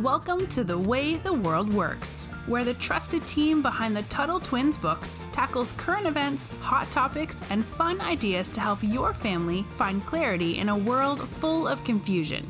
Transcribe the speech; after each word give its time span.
Welcome 0.00 0.46
to 0.46 0.64
The 0.64 0.78
Way 0.78 1.16
the 1.16 1.34
World 1.34 1.70
Works, 1.70 2.26
where 2.46 2.64
the 2.64 2.72
trusted 2.72 3.26
team 3.26 3.60
behind 3.60 3.94
the 3.94 4.00
Tuttle 4.04 4.40
Twins 4.40 4.78
books 4.78 5.26
tackles 5.32 5.72
current 5.72 6.06
events, 6.06 6.48
hot 6.62 6.90
topics, 6.90 7.42
and 7.50 7.62
fun 7.62 8.00
ideas 8.00 8.48
to 8.48 8.60
help 8.60 8.78
your 8.82 9.12
family 9.12 9.66
find 9.74 10.02
clarity 10.06 10.56
in 10.56 10.70
a 10.70 10.76
world 10.76 11.28
full 11.28 11.68
of 11.68 11.84
confusion. 11.84 12.48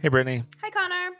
Hey, 0.00 0.08
Brittany. 0.08 0.42
Hi, 0.62 0.68
Connor. 0.68 1.16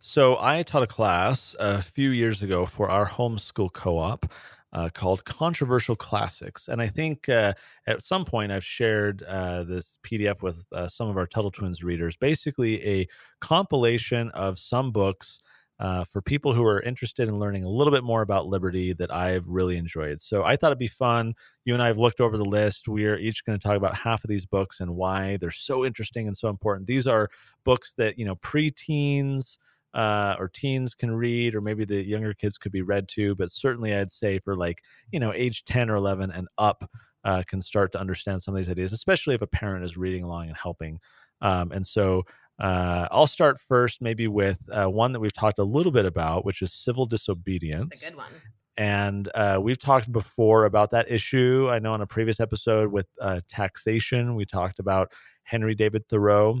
So, 0.00 0.36
I 0.38 0.62
taught 0.62 0.82
a 0.82 0.86
class 0.86 1.56
a 1.58 1.80
few 1.80 2.10
years 2.10 2.42
ago 2.42 2.66
for 2.66 2.90
our 2.90 3.06
homeschool 3.06 3.72
co 3.72 3.96
op 3.96 4.26
uh, 4.74 4.88
called 4.92 5.24
Controversial 5.24 5.96
Classics. 5.96 6.68
And 6.68 6.82
I 6.82 6.88
think 6.88 7.28
uh, 7.28 7.52
at 7.86 8.02
some 8.02 8.24
point 8.24 8.52
I've 8.52 8.64
shared 8.64 9.22
uh, 9.22 9.62
this 9.62 9.98
PDF 10.04 10.42
with 10.42 10.66
uh, 10.72 10.88
some 10.88 11.08
of 11.08 11.16
our 11.16 11.26
Tuttle 11.26 11.52
Twins 11.52 11.84
readers, 11.84 12.16
basically 12.16 12.84
a 12.84 13.08
compilation 13.40 14.30
of 14.30 14.58
some 14.58 14.90
books. 14.90 15.40
Uh, 15.80 16.04
for 16.04 16.22
people 16.22 16.52
who 16.52 16.64
are 16.64 16.80
interested 16.82 17.26
in 17.26 17.36
learning 17.36 17.64
a 17.64 17.68
little 17.68 17.92
bit 17.92 18.04
more 18.04 18.22
about 18.22 18.46
liberty 18.46 18.92
that 18.92 19.12
I've 19.12 19.44
really 19.48 19.76
enjoyed. 19.76 20.20
So 20.20 20.44
I 20.44 20.54
thought 20.54 20.68
it'd 20.68 20.78
be 20.78 20.86
fun. 20.86 21.34
You 21.64 21.74
and 21.74 21.82
I 21.82 21.88
have 21.88 21.98
looked 21.98 22.20
over 22.20 22.36
the 22.36 22.44
list. 22.44 22.86
We 22.86 23.06
are 23.06 23.18
each 23.18 23.44
going 23.44 23.58
to 23.58 23.62
talk 23.62 23.76
about 23.76 23.96
half 23.96 24.22
of 24.22 24.30
these 24.30 24.46
books 24.46 24.78
and 24.78 24.94
why 24.94 25.36
they're 25.36 25.50
so 25.50 25.84
interesting 25.84 26.28
and 26.28 26.36
so 26.36 26.48
important. 26.48 26.86
These 26.86 27.08
are 27.08 27.28
books 27.64 27.92
that, 27.94 28.16
you 28.20 28.24
know, 28.24 28.36
preteens, 28.36 29.58
uh, 29.94 30.36
or 30.38 30.48
teens 30.48 30.94
can 30.94 31.12
read, 31.12 31.54
or 31.54 31.60
maybe 31.60 31.84
the 31.84 32.04
younger 32.04 32.34
kids 32.34 32.58
could 32.58 32.72
be 32.72 32.82
read 32.82 33.08
to. 33.10 33.34
But 33.34 33.50
certainly, 33.50 33.94
I'd 33.94 34.12
say 34.12 34.38
for 34.40 34.56
like 34.56 34.82
you 35.12 35.20
know 35.20 35.32
age 35.32 35.64
ten 35.64 35.88
or 35.88 35.94
eleven 35.94 36.30
and 36.30 36.48
up, 36.58 36.90
uh, 37.24 37.42
can 37.46 37.62
start 37.62 37.92
to 37.92 38.00
understand 38.00 38.42
some 38.42 38.54
of 38.54 38.58
these 38.58 38.70
ideas, 38.70 38.92
especially 38.92 39.34
if 39.34 39.42
a 39.42 39.46
parent 39.46 39.84
is 39.84 39.96
reading 39.96 40.24
along 40.24 40.48
and 40.48 40.56
helping. 40.56 40.98
Um, 41.40 41.72
and 41.72 41.86
so. 41.86 42.24
Uh, 42.56 43.08
I'll 43.10 43.26
start 43.26 43.58
first, 43.58 44.00
maybe 44.00 44.28
with 44.28 44.60
uh, 44.70 44.86
one 44.86 45.10
that 45.10 45.18
we've 45.18 45.32
talked 45.32 45.58
a 45.58 45.64
little 45.64 45.90
bit 45.90 46.04
about, 46.04 46.44
which 46.44 46.62
is 46.62 46.72
civil 46.72 47.04
disobedience. 47.04 47.88
It's 47.90 48.06
a 48.06 48.10
good 48.10 48.16
one. 48.16 48.30
And 48.76 49.28
uh, 49.34 49.58
we've 49.60 49.78
talked 49.78 50.12
before 50.12 50.64
about 50.64 50.90
that 50.92 51.10
issue. 51.10 51.68
I 51.68 51.80
know 51.80 51.94
in 51.94 52.00
a 52.00 52.06
previous 52.06 52.38
episode 52.38 52.92
with 52.92 53.08
uh, 53.20 53.40
taxation, 53.48 54.36
we 54.36 54.44
talked 54.44 54.78
about 54.78 55.10
Henry 55.42 55.74
David 55.74 56.08
Thoreau 56.08 56.60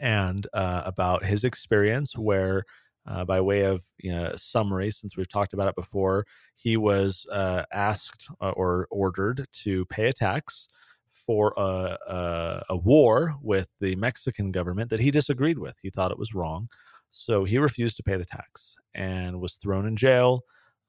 and 0.00 0.46
uh, 0.52 0.82
about 0.84 1.24
his 1.24 1.44
experience 1.44 2.16
where 2.16 2.64
uh, 3.06 3.24
by 3.24 3.40
way 3.40 3.64
of 3.64 3.82
you 3.98 4.12
know, 4.12 4.32
summary, 4.36 4.90
since 4.90 5.16
we've 5.16 5.28
talked 5.28 5.54
about 5.54 5.68
it 5.68 5.74
before, 5.74 6.26
he 6.54 6.76
was 6.76 7.26
uh, 7.32 7.62
asked 7.72 8.28
uh, 8.40 8.50
or 8.50 8.86
ordered 8.90 9.46
to 9.52 9.84
pay 9.86 10.08
a 10.08 10.12
tax 10.12 10.68
for 11.10 11.54
a, 11.56 11.96
a, 12.06 12.62
a, 12.70 12.76
war 12.76 13.34
with 13.42 13.68
the 13.80 13.96
Mexican 13.96 14.52
government 14.52 14.90
that 14.90 15.00
he 15.00 15.10
disagreed 15.10 15.58
with. 15.58 15.76
He 15.82 15.90
thought 15.90 16.10
it 16.10 16.18
was 16.18 16.34
wrong. 16.34 16.68
So 17.10 17.44
he 17.44 17.58
refused 17.58 17.96
to 17.96 18.02
pay 18.02 18.16
the 18.16 18.24
tax 18.24 18.76
and 18.94 19.40
was 19.40 19.54
thrown 19.54 19.86
in 19.86 19.96
jail. 19.96 20.42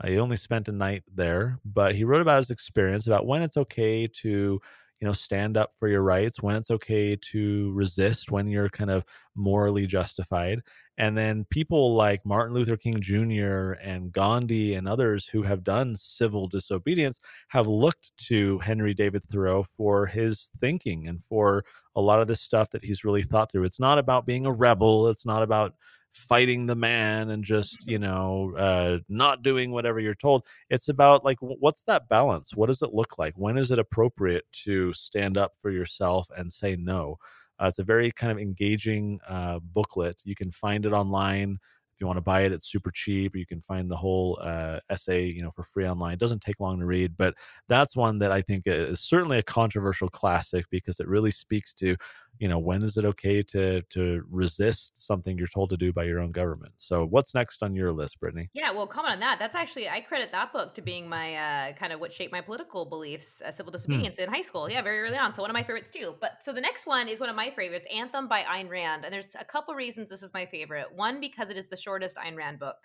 Uh, 0.04 0.08
he 0.10 0.20
only 0.20 0.36
spent 0.36 0.68
a 0.68 0.74
night 0.74 1.04
there, 1.14 1.60
but 1.66 1.96
he 1.96 2.04
wrote 2.04 2.22
about 2.22 2.38
his 2.38 2.52
experience 2.52 3.08
about 3.08 3.26
when 3.26 3.42
it's 3.42 3.58
okay 3.58 4.08
to 4.08 4.60
you 5.00 5.08
know 5.08 5.14
stand 5.14 5.58
up 5.58 5.72
for 5.78 5.88
your 5.88 6.02
rights 6.04 6.42
when 6.42 6.56
it's 6.56 6.72
okay 6.72 7.16
to 7.16 7.72
resist 7.74 8.32
when 8.32 8.48
you're 8.48 8.70
kind 8.70 8.92
of 8.92 9.06
morally 9.36 9.86
justified. 9.86 10.62
And 10.98 11.18
then 11.18 11.46
people 11.50 11.96
like 11.96 12.26
martin 12.26 12.54
luther 12.54 12.76
king 12.76 13.00
jr 13.00 13.72
and 13.82 14.12
gandhi 14.12 14.74
and 14.74 14.88
others 14.88 15.26
who 15.26 15.42
have 15.44 15.64
done 15.64 15.96
civil 15.96 16.48
disobedience 16.48 17.20
have 17.48 17.68
looked 17.68 18.12
to 18.18 18.60
henry 18.60 18.94
david 18.94 19.24
thoreau 19.24 19.64
for 19.64 20.06
his 20.06 20.52
thinking 20.60 21.08
and 21.08 21.24
for 21.24 21.64
a 21.96 22.02
lot 22.02 22.22
of 22.22 22.28
this 22.28 22.42
stuff 22.42 22.70
that 22.72 22.84
he's 22.84 23.04
really 23.04 23.24
thought 23.24 23.52
through. 23.52 23.66
It's 23.66 23.80
not 23.80 23.98
about 23.98 24.26
being 24.26 24.46
a 24.46 24.52
rebel. 24.52 25.10
It's 25.10 25.26
not 25.26 25.44
about 25.44 25.74
fighting 26.14 26.66
the 26.66 26.76
man 26.76 27.30
and 27.30 27.44
just 27.44 27.88
you 27.88 28.00
know 28.00 28.54
uh, 28.58 29.00
not 29.10 29.42
doing 29.44 29.72
whatever 29.72 30.00
you're 30.00 30.14
told. 30.16 30.46
It's 30.70 30.90
about 30.90 31.24
like 31.26 31.38
what's 31.42 31.84
that 31.84 32.10
balance? 32.10 32.56
What 32.56 32.68
does 32.68 32.82
it 32.82 32.94
look 32.94 33.18
like? 33.18 33.34
When 33.38 33.58
is 33.58 33.72
it 33.72 33.80
appropriate 33.80 34.46
to 34.64 34.94
stand 34.94 35.38
up 35.38 35.54
for 35.62 35.72
yourself 35.72 36.28
and 36.38 36.52
say 36.52 36.76
no? 36.76 37.18
Uh, 37.62 37.68
it's 37.68 37.80
a 37.80 37.84
very 37.84 38.12
kind 38.12 38.32
of 38.32 38.40
engaging 38.40 39.20
uh, 39.28 39.60
booklet. 39.60 40.22
You 40.24 40.36
can 40.36 40.52
find 40.52 40.86
it 40.86 40.94
online. 40.94 41.58
If 41.94 42.02
you 42.02 42.08
want 42.08 42.18
to 42.18 42.22
buy 42.22 42.42
it 42.44 42.54
it's 42.54 42.72
super 42.72 42.92
cheap. 42.92 43.36
You 43.36 43.46
can 43.46 43.60
find 43.60 43.92
the 43.92 43.98
whole 43.98 44.40
uh, 44.42 44.80
essay 44.90 45.26
you 45.26 45.42
know 45.42 45.52
for 45.52 45.64
free 45.64 45.88
online. 45.88 46.14
It 46.14 46.20
doesn't 46.20 46.42
take 46.42 46.60
long 46.60 46.80
to 46.80 46.86
read 46.86 47.18
but 47.18 47.36
that's 47.68 47.96
one 47.96 48.20
that 48.20 48.32
i 48.32 48.42
think 48.42 48.64
is 48.66 49.02
certainly 49.02 49.38
a 49.38 49.44
controversial 49.44 50.10
classic 50.10 50.66
because 50.72 51.00
it 51.00 51.08
really 51.08 51.32
speaks 51.32 51.74
to 51.76 51.96
you 52.40 52.48
know 52.48 52.58
when 52.58 52.82
is 52.84 52.98
it 52.98 53.06
okay 53.06 53.44
to 53.44 53.82
to 53.84 54.24
resist 54.30 54.98
something 54.98 55.38
you're 55.38 55.48
told 55.48 55.70
to 55.70 55.78
do 55.78 55.94
by 55.94 56.06
your 56.06 56.20
own 56.20 56.32
government? 56.32 56.74
So 56.78 57.06
what's 57.06 57.36
next 57.36 57.62
on 57.62 57.76
your 57.76 57.92
list 57.92 58.20
brittany? 58.20 58.50
Yeah 58.54 58.72
well 58.72 58.88
comment 58.88 59.14
on 59.14 59.20
that. 59.20 59.38
That's 59.40 59.56
actually 59.56 59.90
i 59.90 60.00
credit 60.00 60.32
that 60.32 60.52
book 60.54 60.74
to 60.76 60.82
being 60.82 61.08
my 61.08 61.36
uh, 61.36 61.74
kind 61.74 61.94
of 61.94 62.00
what 62.00 62.12
shaped 62.12 62.32
my 62.32 62.42
political 62.42 62.86
beliefs 62.86 63.42
uh, 63.46 63.52
civil 63.52 63.72
hmm. 63.72 63.76
disobedience 63.76 64.18
hmm. 64.18 64.24
in 64.24 64.30
high 64.30 64.42
school. 64.42 64.70
Yeah 64.70 64.82
very 64.82 65.02
early 65.02 65.18
on 65.18 65.34
so 65.34 65.42
one 65.42 65.52
of 65.52 65.54
my 65.54 65.64
favorites 65.64 65.92
too. 65.92 66.16
But 66.20 66.40
so 66.42 66.54
the 66.54 66.62
next 66.62 66.88
one 66.88 67.08
is 67.08 67.20
one 67.20 67.30
of 67.30 67.36
my 67.36 67.50
favorites 67.50 67.88
anthem 67.94 68.28
by 68.28 68.42
Ayn 68.44 68.70
Rand 68.70 69.04
and 69.06 69.14
there's 69.14 69.36
a 69.40 69.46
couple 69.46 69.76
reasons 69.76 70.10
this 70.10 70.24
is 70.24 70.34
my 70.34 70.46
favorite. 70.46 70.88
One 70.96 71.20
because 71.20 71.50
it 71.50 71.58
is 71.58 71.68
the 71.68 71.78
shortest 71.78 72.18
Ayn 72.18 72.38
Rand 72.38 72.60
book 72.60 72.78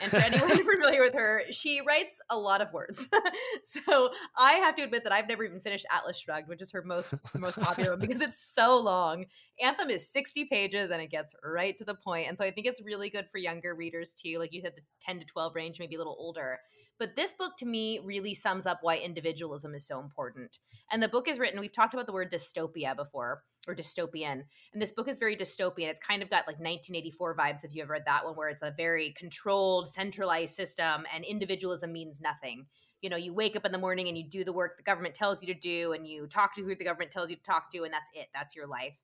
and 0.00 0.10
for 0.10 0.16
anyone 0.18 0.50
familiar 0.64 1.02
with 1.02 1.14
her, 1.14 1.42
she 1.50 1.80
writes 1.80 2.20
a 2.30 2.38
lot 2.38 2.60
of 2.60 2.72
words. 2.72 3.08
so 3.64 4.10
I 4.36 4.52
have 4.54 4.74
to 4.76 4.82
admit 4.82 5.04
that 5.04 5.12
I've 5.12 5.28
never 5.28 5.44
even 5.44 5.60
finished 5.60 5.86
Atlas 5.90 6.18
Shrugged, 6.18 6.48
which 6.48 6.62
is 6.62 6.72
her 6.72 6.82
most 6.82 7.14
most 7.36 7.60
popular 7.60 7.90
one 7.90 8.00
because 8.00 8.20
it's 8.20 8.42
so 8.42 8.80
long. 8.80 9.26
Anthem 9.60 9.90
is 9.90 10.08
60 10.10 10.46
pages 10.46 10.90
and 10.90 11.02
it 11.02 11.10
gets 11.10 11.34
right 11.44 11.76
to 11.78 11.84
the 11.84 11.94
point. 11.94 12.28
And 12.28 12.38
so 12.38 12.44
I 12.44 12.50
think 12.50 12.66
it's 12.66 12.82
really 12.82 13.10
good 13.10 13.28
for 13.30 13.38
younger 13.38 13.74
readers 13.74 14.14
too. 14.14 14.38
Like 14.38 14.52
you 14.52 14.60
said, 14.60 14.72
the 14.76 14.82
10 15.00 15.20
to 15.20 15.26
12 15.26 15.54
range, 15.54 15.78
maybe 15.78 15.96
a 15.96 15.98
little 15.98 16.16
older. 16.18 16.58
But 16.98 17.16
this 17.16 17.34
book 17.34 17.56
to 17.58 17.66
me 17.66 17.98
really 18.04 18.34
sums 18.34 18.66
up 18.66 18.78
why 18.82 18.96
individualism 18.96 19.74
is 19.74 19.86
so 19.86 20.00
important. 20.00 20.60
And 20.90 21.02
the 21.02 21.08
book 21.08 21.26
is 21.26 21.38
written, 21.38 21.60
we've 21.60 21.72
talked 21.72 21.94
about 21.94 22.06
the 22.06 22.12
word 22.12 22.30
dystopia 22.30 22.94
before 22.94 23.42
or 23.68 23.74
dystopian. 23.74 24.42
And 24.72 24.82
this 24.82 24.92
book 24.92 25.08
is 25.08 25.18
very 25.18 25.36
dystopian. 25.36 25.88
It's 25.88 26.00
kind 26.00 26.22
of 26.22 26.28
got 26.28 26.46
like 26.46 26.58
1984 26.58 27.36
vibes 27.36 27.64
if 27.64 27.74
you 27.74 27.82
ever 27.82 27.92
read 27.92 28.04
that 28.06 28.24
one, 28.24 28.34
where 28.34 28.48
it's 28.48 28.62
a 28.62 28.74
very 28.76 29.10
controlled, 29.16 29.88
centralized 29.88 30.54
system 30.54 31.04
and 31.14 31.24
individualism 31.24 31.92
means 31.92 32.20
nothing. 32.20 32.66
You 33.00 33.10
know, 33.10 33.16
you 33.16 33.34
wake 33.34 33.56
up 33.56 33.64
in 33.64 33.72
the 33.72 33.78
morning 33.78 34.08
and 34.08 34.16
you 34.16 34.24
do 34.24 34.44
the 34.44 34.52
work 34.52 34.76
the 34.76 34.82
government 34.82 35.14
tells 35.14 35.42
you 35.42 35.52
to 35.52 35.58
do, 35.58 35.92
and 35.92 36.06
you 36.06 36.26
talk 36.26 36.54
to 36.54 36.62
who 36.62 36.74
the 36.74 36.84
government 36.84 37.10
tells 37.10 37.30
you 37.30 37.36
to 37.36 37.42
talk 37.42 37.70
to, 37.70 37.82
and 37.82 37.92
that's 37.92 38.10
it. 38.14 38.28
That's 38.32 38.54
your 38.54 38.66
life. 38.66 38.94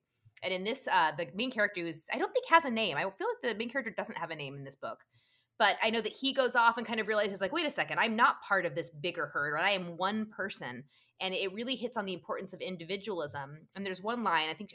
And 0.41 0.53
in 0.53 0.63
this, 0.63 0.87
uh, 0.87 1.11
the 1.17 1.27
main 1.35 1.51
character 1.51 1.85
is, 1.85 2.07
I 2.13 2.17
don't 2.17 2.31
think 2.33 2.45
has 2.47 2.63
a 2.63 2.71
name. 2.71 2.95
I 2.95 3.01
feel 3.01 3.27
like 3.27 3.53
the 3.53 3.57
main 3.57 3.69
character 3.69 3.91
doesn't 3.91 4.17
have 4.17 4.31
a 4.31 4.35
name 4.35 4.55
in 4.55 4.63
this 4.63 4.75
book 4.75 4.99
but 5.59 5.77
I 5.83 5.89
know 5.89 6.01
that 6.01 6.13
he 6.13 6.31
goes 6.31 6.55
off 6.55 6.77
and 6.77 6.87
kind 6.87 7.01
of 7.01 7.07
realizes 7.07 7.41
like, 7.41 7.51
wait 7.51 7.65
a 7.65 7.69
second, 7.69 7.99
I'm 7.99 8.15
not 8.15 8.41
part 8.41 8.65
of 8.65 8.73
this 8.73 8.89
bigger 8.89 9.27
herd, 9.27 9.53
right? 9.53 9.65
I 9.65 9.71
am 9.71 9.97
one 9.97 10.25
person. 10.25 10.85
And 11.21 11.33
it 11.33 11.53
really 11.53 11.75
hits 11.75 11.97
on 11.97 12.05
the 12.05 12.13
importance 12.13 12.53
of 12.53 12.61
individualism. 12.61 13.67
And 13.75 13.85
there's 13.85 14.01
one 14.01 14.23
line, 14.23 14.47
I 14.49 14.53
think 14.53 14.71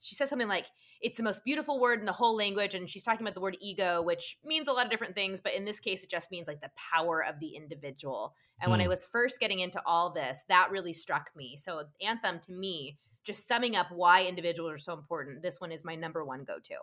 she 0.00 0.14
says 0.14 0.30
something 0.30 0.48
like, 0.48 0.66
it's 1.00 1.16
the 1.16 1.24
most 1.24 1.44
beautiful 1.44 1.80
word 1.80 1.98
in 1.98 2.06
the 2.06 2.12
whole 2.12 2.36
language. 2.36 2.74
And 2.74 2.88
she's 2.88 3.02
talking 3.02 3.22
about 3.22 3.34
the 3.34 3.40
word 3.40 3.56
ego, 3.60 4.02
which 4.02 4.38
means 4.44 4.68
a 4.68 4.72
lot 4.72 4.84
of 4.84 4.90
different 4.90 5.16
things. 5.16 5.40
But 5.40 5.54
in 5.54 5.64
this 5.64 5.80
case, 5.80 6.04
it 6.04 6.10
just 6.10 6.30
means 6.30 6.46
like 6.46 6.60
the 6.60 6.70
power 6.76 7.24
of 7.24 7.40
the 7.40 7.56
individual. 7.56 8.34
And 8.60 8.68
mm. 8.68 8.70
when 8.70 8.80
I 8.80 8.84
hmm. 8.84 8.90
was 8.90 9.04
first 9.04 9.40
getting 9.40 9.58
into 9.58 9.82
all 9.84 10.12
this, 10.12 10.44
that 10.48 10.70
really 10.70 10.92
struck 10.92 11.30
me. 11.34 11.56
So, 11.56 11.82
Anthem 12.00 12.38
to 12.40 12.52
me, 12.52 12.98
just 13.24 13.48
summing 13.48 13.74
up 13.74 13.88
why 13.90 14.24
individuals 14.24 14.74
are 14.74 14.78
so 14.78 14.92
important, 14.92 15.42
this 15.42 15.60
one 15.60 15.72
is 15.72 15.84
my 15.84 15.96
number 15.96 16.24
one 16.24 16.44
go 16.44 16.58
to. 16.62 16.76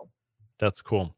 That's 0.59 0.81
cool. 0.81 1.15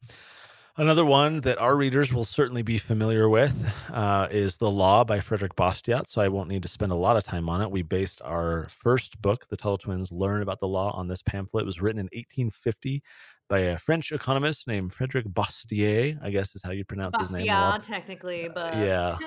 Another 0.78 1.04
one 1.04 1.42
that 1.42 1.58
our 1.58 1.76
readers 1.76 2.14
will 2.14 2.24
certainly 2.24 2.62
be 2.62 2.78
familiar 2.78 3.28
with 3.28 3.74
uh, 3.92 4.28
is 4.32 4.58
The 4.58 4.72
Law 4.72 5.04
by 5.04 5.20
Frederick 5.20 5.56
Bastiat. 5.56 6.08
So 6.08 6.22
I 6.22 6.30
won't 6.30 6.48
need 6.48 6.64
to 6.64 6.70
spend 6.70 6.92
a 6.92 6.96
lot 6.96 7.18
of 7.18 7.24
time 7.24 7.50
on 7.50 7.62
it. 7.62 7.70
We 7.70 7.82
based 7.82 8.22
our 8.24 8.66
first 8.70 9.22
book, 9.22 9.48
The 9.50 9.58
Tuttle 9.58 9.78
Twins 9.78 10.12
Learn 10.12 10.42
About 10.42 10.60
the 10.60 10.68
Law, 10.68 10.92
on 10.92 11.08
this 11.08 11.24
pamphlet. 11.24 11.64
It 11.64 11.66
was 11.66 11.82
written 11.82 12.00
in 12.00 12.06
1850 12.06 13.04
by 13.50 13.60
a 13.60 13.78
French 13.78 14.12
economist 14.12 14.68
named 14.68 14.94
Frederick 14.94 15.26
Bastiat, 15.26 16.20
I 16.22 16.30
guess 16.30 16.56
is 16.56 16.62
how 16.64 16.72
you 16.72 16.86
pronounce 16.86 17.16
Bastiat, 17.16 17.22
his 17.22 17.32
name. 17.32 17.48
Well. 17.48 17.80
technically, 17.80 18.48
but 18.54 18.78
yeah, 18.78 19.18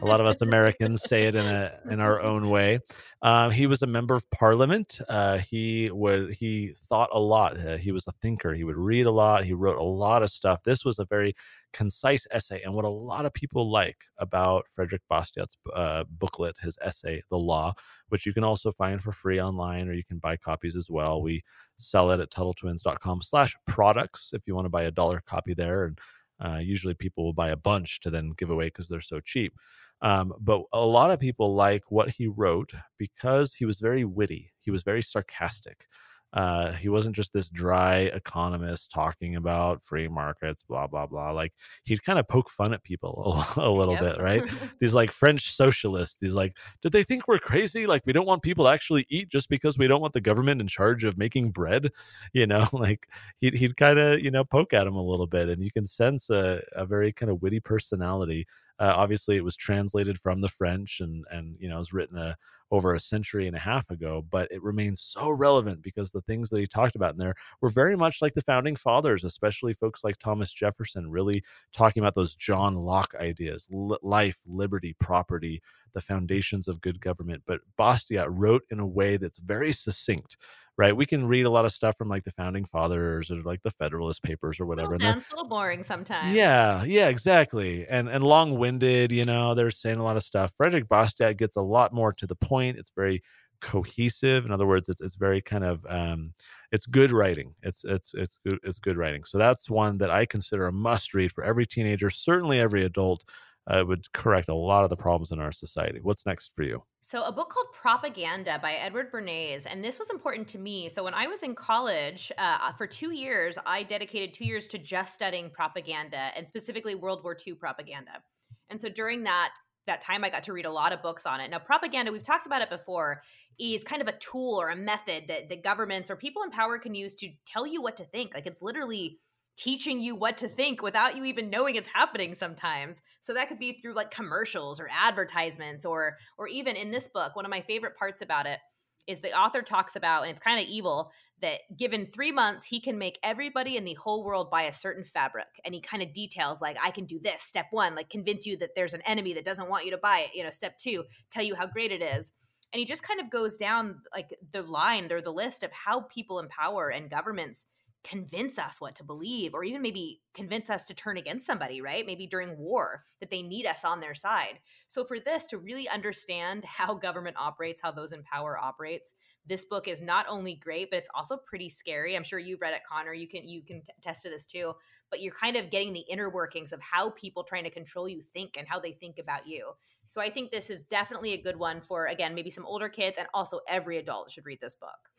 a 0.00 0.04
lot 0.04 0.20
of 0.20 0.26
us 0.26 0.40
Americans 0.42 1.02
say 1.02 1.24
it 1.24 1.34
in 1.34 1.44
a 1.44 1.72
in 1.90 2.00
our 2.00 2.20
own 2.20 2.50
way. 2.50 2.80
Uh, 3.22 3.48
he 3.48 3.66
was 3.66 3.82
a 3.82 3.86
member 3.86 4.14
of 4.14 4.28
Parliament. 4.30 5.00
Uh, 5.08 5.38
he 5.38 5.90
would 5.90 6.34
he 6.34 6.74
thought 6.78 7.08
a 7.12 7.18
lot. 7.18 7.58
Uh, 7.58 7.78
he 7.78 7.90
was 7.90 8.06
a 8.06 8.12
thinker. 8.22 8.52
He 8.52 8.62
would 8.62 8.76
read 8.76 9.06
a 9.06 9.10
lot. 9.10 9.44
He 9.44 9.54
wrote 9.54 9.78
a 9.78 9.84
lot 9.84 10.22
of 10.22 10.30
stuff. 10.30 10.62
This 10.62 10.84
was 10.84 10.98
a 10.98 11.06
very 11.06 11.34
concise 11.76 12.26
essay, 12.30 12.62
and 12.62 12.74
what 12.74 12.84
a 12.84 12.90
lot 12.90 13.26
of 13.26 13.34
people 13.34 13.70
like 13.70 13.98
about 14.18 14.66
Frederick 14.70 15.02
Bastiat's 15.10 15.56
uh, 15.74 16.04
booklet, 16.08 16.56
his 16.60 16.78
essay, 16.82 17.22
"The 17.30 17.36
Law," 17.38 17.74
which 18.08 18.24
you 18.24 18.32
can 18.32 18.44
also 18.44 18.72
find 18.72 19.02
for 19.02 19.12
free 19.12 19.40
online, 19.40 19.88
or 19.88 19.92
you 19.92 20.04
can 20.04 20.18
buy 20.18 20.36
copies 20.36 20.76
as 20.76 20.88
well. 20.88 21.22
We 21.22 21.42
sell 21.76 22.10
it 22.10 22.20
at 22.20 22.30
TuttleTwins.com 22.30 23.22
slash 23.22 23.54
products 23.66 24.32
if 24.32 24.42
you 24.46 24.54
want 24.54 24.64
to 24.64 24.70
buy 24.70 24.84
a 24.84 24.90
dollar 24.90 25.22
copy 25.26 25.54
there. 25.54 25.84
And 25.84 25.98
uh, 26.40 26.58
usually 26.58 26.94
people 26.94 27.24
will 27.24 27.32
buy 27.32 27.50
a 27.50 27.56
bunch 27.56 28.00
to 28.00 28.10
then 28.10 28.32
give 28.36 28.50
away 28.50 28.66
because 28.66 28.88
they're 28.88 29.00
so 29.00 29.20
cheap. 29.20 29.54
Um, 30.02 30.32
but 30.40 30.62
a 30.72 30.84
lot 30.84 31.10
of 31.10 31.20
people 31.20 31.54
like 31.54 31.90
what 31.90 32.10
he 32.10 32.26
wrote 32.26 32.72
because 32.98 33.54
he 33.54 33.64
was 33.64 33.80
very 33.80 34.04
witty. 34.04 34.52
He 34.60 34.70
was 34.70 34.82
very 34.82 35.02
sarcastic. 35.02 35.86
Uh, 36.32 36.72
he 36.72 36.88
wasn't 36.88 37.16
just 37.16 37.32
this 37.32 37.48
dry 37.48 37.98
economist 38.12 38.90
talking 38.90 39.36
about 39.36 39.82
free 39.84 40.08
markets, 40.08 40.62
blah 40.62 40.86
blah 40.86 41.06
blah. 41.06 41.30
Like 41.30 41.52
he'd 41.84 42.02
kind 42.04 42.18
of 42.18 42.28
poke 42.28 42.50
fun 42.50 42.74
at 42.74 42.82
people 42.82 43.42
a, 43.56 43.60
a 43.60 43.70
little 43.70 43.94
Yep. 43.94 44.00
bit, 44.00 44.18
right? 44.18 44.44
these 44.80 44.92
like 44.94 45.12
French 45.12 45.50
socialists. 45.52 46.16
These 46.20 46.34
like, 46.34 46.56
did 46.82 46.92
they 46.92 47.04
think 47.04 47.26
we're 47.26 47.38
crazy? 47.38 47.86
Like 47.86 48.02
we 48.04 48.12
don't 48.12 48.26
want 48.26 48.42
people 48.42 48.64
to 48.66 48.70
actually 48.70 49.06
eat 49.08 49.28
just 49.30 49.48
because 49.48 49.78
we 49.78 49.86
don't 49.88 50.00
want 50.00 50.12
the 50.12 50.20
government 50.20 50.60
in 50.60 50.66
charge 50.66 51.04
of 51.04 51.16
making 51.16 51.50
bread, 51.52 51.90
you 52.32 52.46
know? 52.46 52.66
Like 52.72 53.08
he'd 53.40 53.54
he'd 53.54 53.76
kind 53.76 53.98
of 53.98 54.20
you 54.20 54.30
know 54.30 54.44
poke 54.44 54.74
at 54.74 54.86
him 54.86 54.94
a 54.96 55.02
little 55.02 55.26
bit, 55.26 55.48
and 55.48 55.64
you 55.64 55.70
can 55.70 55.86
sense 55.86 56.28
a, 56.30 56.62
a 56.72 56.84
very 56.84 57.12
kind 57.12 57.30
of 57.30 57.40
witty 57.42 57.60
personality. 57.60 58.46
Uh, 58.78 58.92
obviously, 58.94 59.36
it 59.36 59.44
was 59.44 59.56
translated 59.56 60.18
from 60.18 60.40
the 60.42 60.48
French, 60.48 61.00
and 61.00 61.24
and 61.30 61.56
you 61.58 61.68
know 61.68 61.76
it 61.76 61.78
was 61.78 61.92
written 61.94 62.18
a, 62.18 62.36
over 62.70 62.94
a 62.94 63.00
century 63.00 63.46
and 63.46 63.56
a 63.56 63.60
half 63.60 63.88
ago, 63.90 64.24
but 64.30 64.48
it 64.50 64.62
remains 64.62 65.00
so 65.00 65.30
relevant 65.30 65.82
because 65.82 66.10
the 66.10 66.20
things 66.22 66.50
that 66.50 66.60
he 66.60 66.66
talked 66.66 66.96
about 66.96 67.12
in 67.12 67.18
there 67.18 67.34
were 67.60 67.68
very 67.68 67.96
much 67.96 68.20
like 68.20 68.34
the 68.34 68.42
founding 68.42 68.76
fathers, 68.76 69.24
especially 69.24 69.72
folks 69.74 70.02
like 70.02 70.18
Thomas 70.18 70.52
Jefferson, 70.52 71.10
really 71.10 71.42
talking 71.72 72.02
about 72.02 72.14
those 72.14 72.34
John 72.34 72.74
Locke 72.74 73.14
ideas: 73.20 73.68
li- 73.70 73.96
life, 74.02 74.38
liberty, 74.46 74.94
property, 74.98 75.62
the 75.92 76.00
foundations 76.00 76.68
of 76.68 76.80
good 76.80 77.00
government. 77.00 77.42
But 77.46 77.60
Bastiat 77.78 78.26
wrote 78.28 78.62
in 78.70 78.80
a 78.80 78.86
way 78.86 79.16
that's 79.16 79.38
very 79.38 79.72
succinct. 79.72 80.36
Right, 80.78 80.94
we 80.94 81.06
can 81.06 81.26
read 81.26 81.46
a 81.46 81.50
lot 81.50 81.64
of 81.64 81.72
stuff 81.72 81.96
from 81.96 82.08
like 82.10 82.24
the 82.24 82.30
founding 82.32 82.66
fathers 82.66 83.30
or 83.30 83.42
like 83.42 83.62
the 83.62 83.70
Federalist 83.70 84.22
Papers 84.22 84.60
or 84.60 84.66
whatever. 84.66 84.92
And 84.94 85.02
a 85.02 85.14
little 85.30 85.48
boring 85.48 85.82
sometimes. 85.82 86.32
yeah, 86.32 86.84
yeah, 86.84 87.08
exactly. 87.08 87.86
And 87.86 88.08
and 88.08 88.22
long-winded, 88.22 89.12
you 89.12 89.24
know, 89.24 89.54
they're 89.54 89.70
saying 89.70 89.98
a 89.98 90.04
lot 90.04 90.16
of 90.16 90.22
stuff. 90.22 90.52
Frederick 90.56 90.88
Bastiat 90.88 91.36
gets 91.36 91.56
a 91.56 91.62
lot 91.62 91.92
more 91.92 92.12
to 92.14 92.26
the 92.26 92.36
point. 92.36 92.78
It's 92.78 92.90
very 92.94 93.22
cohesive. 93.60 94.44
In 94.44 94.52
other 94.52 94.66
words, 94.66 94.88
it's 94.88 95.00
it's 95.00 95.16
very 95.16 95.40
kind 95.40 95.64
of 95.64 95.84
um 95.88 96.34
it's 96.72 96.86
good 96.86 97.12
writing. 97.12 97.54
It's 97.62 97.84
it's 97.84 98.14
it's 98.14 98.36
good 98.46 98.58
it's 98.62 98.78
good 98.78 98.96
writing. 98.96 99.24
So 99.24 99.38
that's 99.38 99.70
one 99.70 99.98
that 99.98 100.10
I 100.10 100.26
consider 100.26 100.66
a 100.66 100.72
must 100.72 101.14
read 101.14 101.32
for 101.32 101.44
every 101.44 101.66
teenager, 101.66 102.10
certainly 102.10 102.58
every 102.60 102.84
adult. 102.84 103.24
Uh, 103.68 103.84
would 103.84 104.12
correct 104.12 104.48
a 104.48 104.54
lot 104.54 104.84
of 104.84 104.90
the 104.90 104.96
problems 104.96 105.32
in 105.32 105.40
our 105.40 105.50
society. 105.50 105.98
What's 106.00 106.24
next 106.24 106.52
for 106.54 106.62
you? 106.62 106.84
So, 107.00 107.24
a 107.24 107.32
book 107.32 107.50
called 107.50 107.66
Propaganda 107.72 108.60
by 108.62 108.74
Edward 108.74 109.10
Bernays, 109.10 109.66
and 109.68 109.82
this 109.82 109.98
was 109.98 110.08
important 110.10 110.46
to 110.48 110.58
me. 110.58 110.88
So, 110.88 111.02
when 111.02 111.14
I 111.14 111.26
was 111.26 111.42
in 111.42 111.54
college 111.54 112.30
uh, 112.38 112.72
for 112.72 112.86
two 112.86 113.12
years, 113.12 113.58
I 113.66 113.82
dedicated 113.82 114.34
two 114.34 114.44
years 114.44 114.68
to 114.68 114.78
just 114.78 115.14
studying 115.14 115.50
propaganda 115.50 116.30
and 116.36 116.46
specifically 116.46 116.94
World 116.94 117.24
War 117.24 117.36
II 117.44 117.54
propaganda. 117.54 118.22
And 118.70 118.80
so, 118.80 118.88
during 118.88 119.24
that 119.24 119.50
that 119.86 120.00
time, 120.00 120.24
I 120.24 120.30
got 120.30 120.42
to 120.44 120.52
read 120.52 120.66
a 120.66 120.70
lot 120.70 120.92
of 120.92 121.02
books 121.02 121.26
on 121.26 121.40
it. 121.40 121.50
Now, 121.50 121.58
propaganda, 121.58 122.12
we've 122.12 122.22
talked 122.22 122.46
about 122.46 122.62
it 122.62 122.70
before, 122.70 123.22
is 123.58 123.84
kind 123.84 124.02
of 124.02 124.08
a 124.08 124.18
tool 124.18 124.60
or 124.60 124.70
a 124.70 124.76
method 124.76 125.28
that 125.28 125.48
the 125.48 125.56
governments 125.56 126.10
or 126.10 126.16
people 126.16 126.42
in 126.42 126.50
power 126.50 126.78
can 126.78 126.94
use 126.94 127.14
to 127.16 127.30
tell 127.46 127.66
you 127.66 127.80
what 127.80 127.96
to 127.96 128.04
think. 128.04 128.34
Like, 128.34 128.46
it's 128.46 128.62
literally 128.62 129.18
teaching 129.56 129.98
you 130.00 130.14
what 130.14 130.36
to 130.38 130.48
think 130.48 130.82
without 130.82 131.16
you 131.16 131.24
even 131.24 131.50
knowing 131.50 131.76
it's 131.76 131.88
happening 131.88 132.34
sometimes. 132.34 133.00
So 133.22 133.34
that 133.34 133.48
could 133.48 133.58
be 133.58 133.72
through 133.72 133.94
like 133.94 134.10
commercials 134.10 134.80
or 134.80 134.88
advertisements 134.92 135.86
or 135.86 136.16
or 136.38 136.46
even 136.48 136.76
in 136.76 136.90
this 136.90 137.08
book, 137.08 137.34
one 137.34 137.44
of 137.44 137.50
my 137.50 137.60
favorite 137.60 137.96
parts 137.96 138.22
about 138.22 138.46
it 138.46 138.60
is 139.06 139.20
the 139.20 139.32
author 139.32 139.62
talks 139.62 139.96
about 139.96 140.22
and 140.22 140.30
it's 140.30 140.40
kind 140.40 140.60
of 140.60 140.66
evil 140.66 141.10
that 141.42 141.60
given 141.76 142.06
3 142.06 142.32
months 142.32 142.64
he 142.64 142.80
can 142.80 142.98
make 142.98 143.18
everybody 143.22 143.76
in 143.76 143.84
the 143.84 143.94
whole 143.94 144.24
world 144.24 144.50
buy 144.50 144.62
a 144.62 144.72
certain 144.72 145.04
fabric 145.04 145.46
and 145.64 145.74
he 145.74 145.80
kind 145.80 146.02
of 146.02 146.12
details 146.12 146.62
like 146.62 146.76
I 146.82 146.90
can 146.90 147.04
do 147.04 147.18
this 147.22 147.42
step 147.42 147.66
1 147.70 147.94
like 147.94 148.08
convince 148.10 148.46
you 148.46 148.56
that 148.58 148.70
there's 148.74 148.94
an 148.94 149.02
enemy 149.06 149.34
that 149.34 149.44
doesn't 149.44 149.68
want 149.68 149.84
you 149.84 149.90
to 149.92 149.98
buy 149.98 150.26
it, 150.26 150.36
you 150.36 150.42
know, 150.42 150.50
step 150.50 150.78
2 150.78 151.04
tell 151.30 151.44
you 151.44 151.54
how 151.54 151.66
great 151.66 151.92
it 151.92 152.02
is. 152.02 152.32
And 152.72 152.80
he 152.80 152.84
just 152.84 153.02
kind 153.02 153.20
of 153.20 153.30
goes 153.30 153.56
down 153.56 154.00
like 154.14 154.34
the 154.52 154.62
line 154.62 155.10
or 155.12 155.20
the 155.20 155.30
list 155.30 155.62
of 155.62 155.72
how 155.72 156.00
people 156.02 156.40
in 156.40 156.48
power 156.48 156.90
and 156.90 157.08
governments 157.10 157.66
convince 158.06 158.58
us 158.58 158.80
what 158.80 158.94
to 158.94 159.04
believe 159.04 159.52
or 159.52 159.64
even 159.64 159.82
maybe 159.82 160.20
convince 160.32 160.70
us 160.70 160.86
to 160.86 160.94
turn 160.94 161.16
against 161.16 161.46
somebody 161.46 161.80
right? 161.80 162.06
Maybe 162.06 162.26
during 162.26 162.56
war 162.56 163.04
that 163.20 163.30
they 163.30 163.42
need 163.42 163.66
us 163.66 163.84
on 163.84 164.00
their 164.00 164.14
side. 164.14 164.60
So 164.88 165.04
for 165.04 165.18
this 165.18 165.46
to 165.46 165.58
really 165.58 165.88
understand 165.88 166.64
how 166.66 166.94
government 166.94 167.36
operates 167.38 167.82
how 167.82 167.90
those 167.90 168.12
in 168.12 168.22
power 168.22 168.58
operates 168.58 169.14
this 169.48 169.64
book 169.64 169.86
is 169.86 170.02
not 170.02 170.26
only 170.28 170.54
great 170.54 170.90
but 170.90 170.98
it's 170.98 171.10
also 171.14 171.36
pretty 171.36 171.68
scary. 171.68 172.16
I'm 172.16 172.24
sure 172.24 172.38
you've 172.38 172.60
read 172.60 172.74
it 172.74 172.82
connor. 172.88 173.12
You 173.12 173.28
can 173.28 173.48
you 173.48 173.62
can 173.62 173.82
attest 173.98 174.22
to 174.22 174.30
this 174.30 174.46
too 174.46 174.74
but 175.10 175.20
you're 175.20 175.34
kind 175.34 175.56
of 175.56 175.70
getting 175.70 175.92
the 175.92 176.00
inner 176.08 176.30
workings 176.30 176.72
of 176.72 176.80
how 176.80 177.10
people 177.10 177.44
trying 177.44 177.64
to 177.64 177.70
control 177.70 178.08
you 178.08 178.20
think 178.22 178.56
and 178.56 178.68
how 178.68 178.78
they 178.78 178.92
think 178.92 179.18
about 179.18 179.46
you 179.46 179.72
so 180.06 180.20
i 180.20 180.28
think 180.30 180.50
this 180.50 180.70
is 180.70 180.82
definitely 180.82 181.32
a 181.32 181.42
good 181.42 181.56
one 181.56 181.80
for 181.80 182.06
again 182.06 182.34
maybe 182.34 182.50
some 182.50 182.66
older 182.66 182.88
kids 182.88 183.18
and 183.18 183.28
also 183.34 183.60
every 183.68 183.98
adult 183.98 184.30
should 184.30 184.46
read 184.46 184.60
this 184.60 184.74
book 184.74 185.10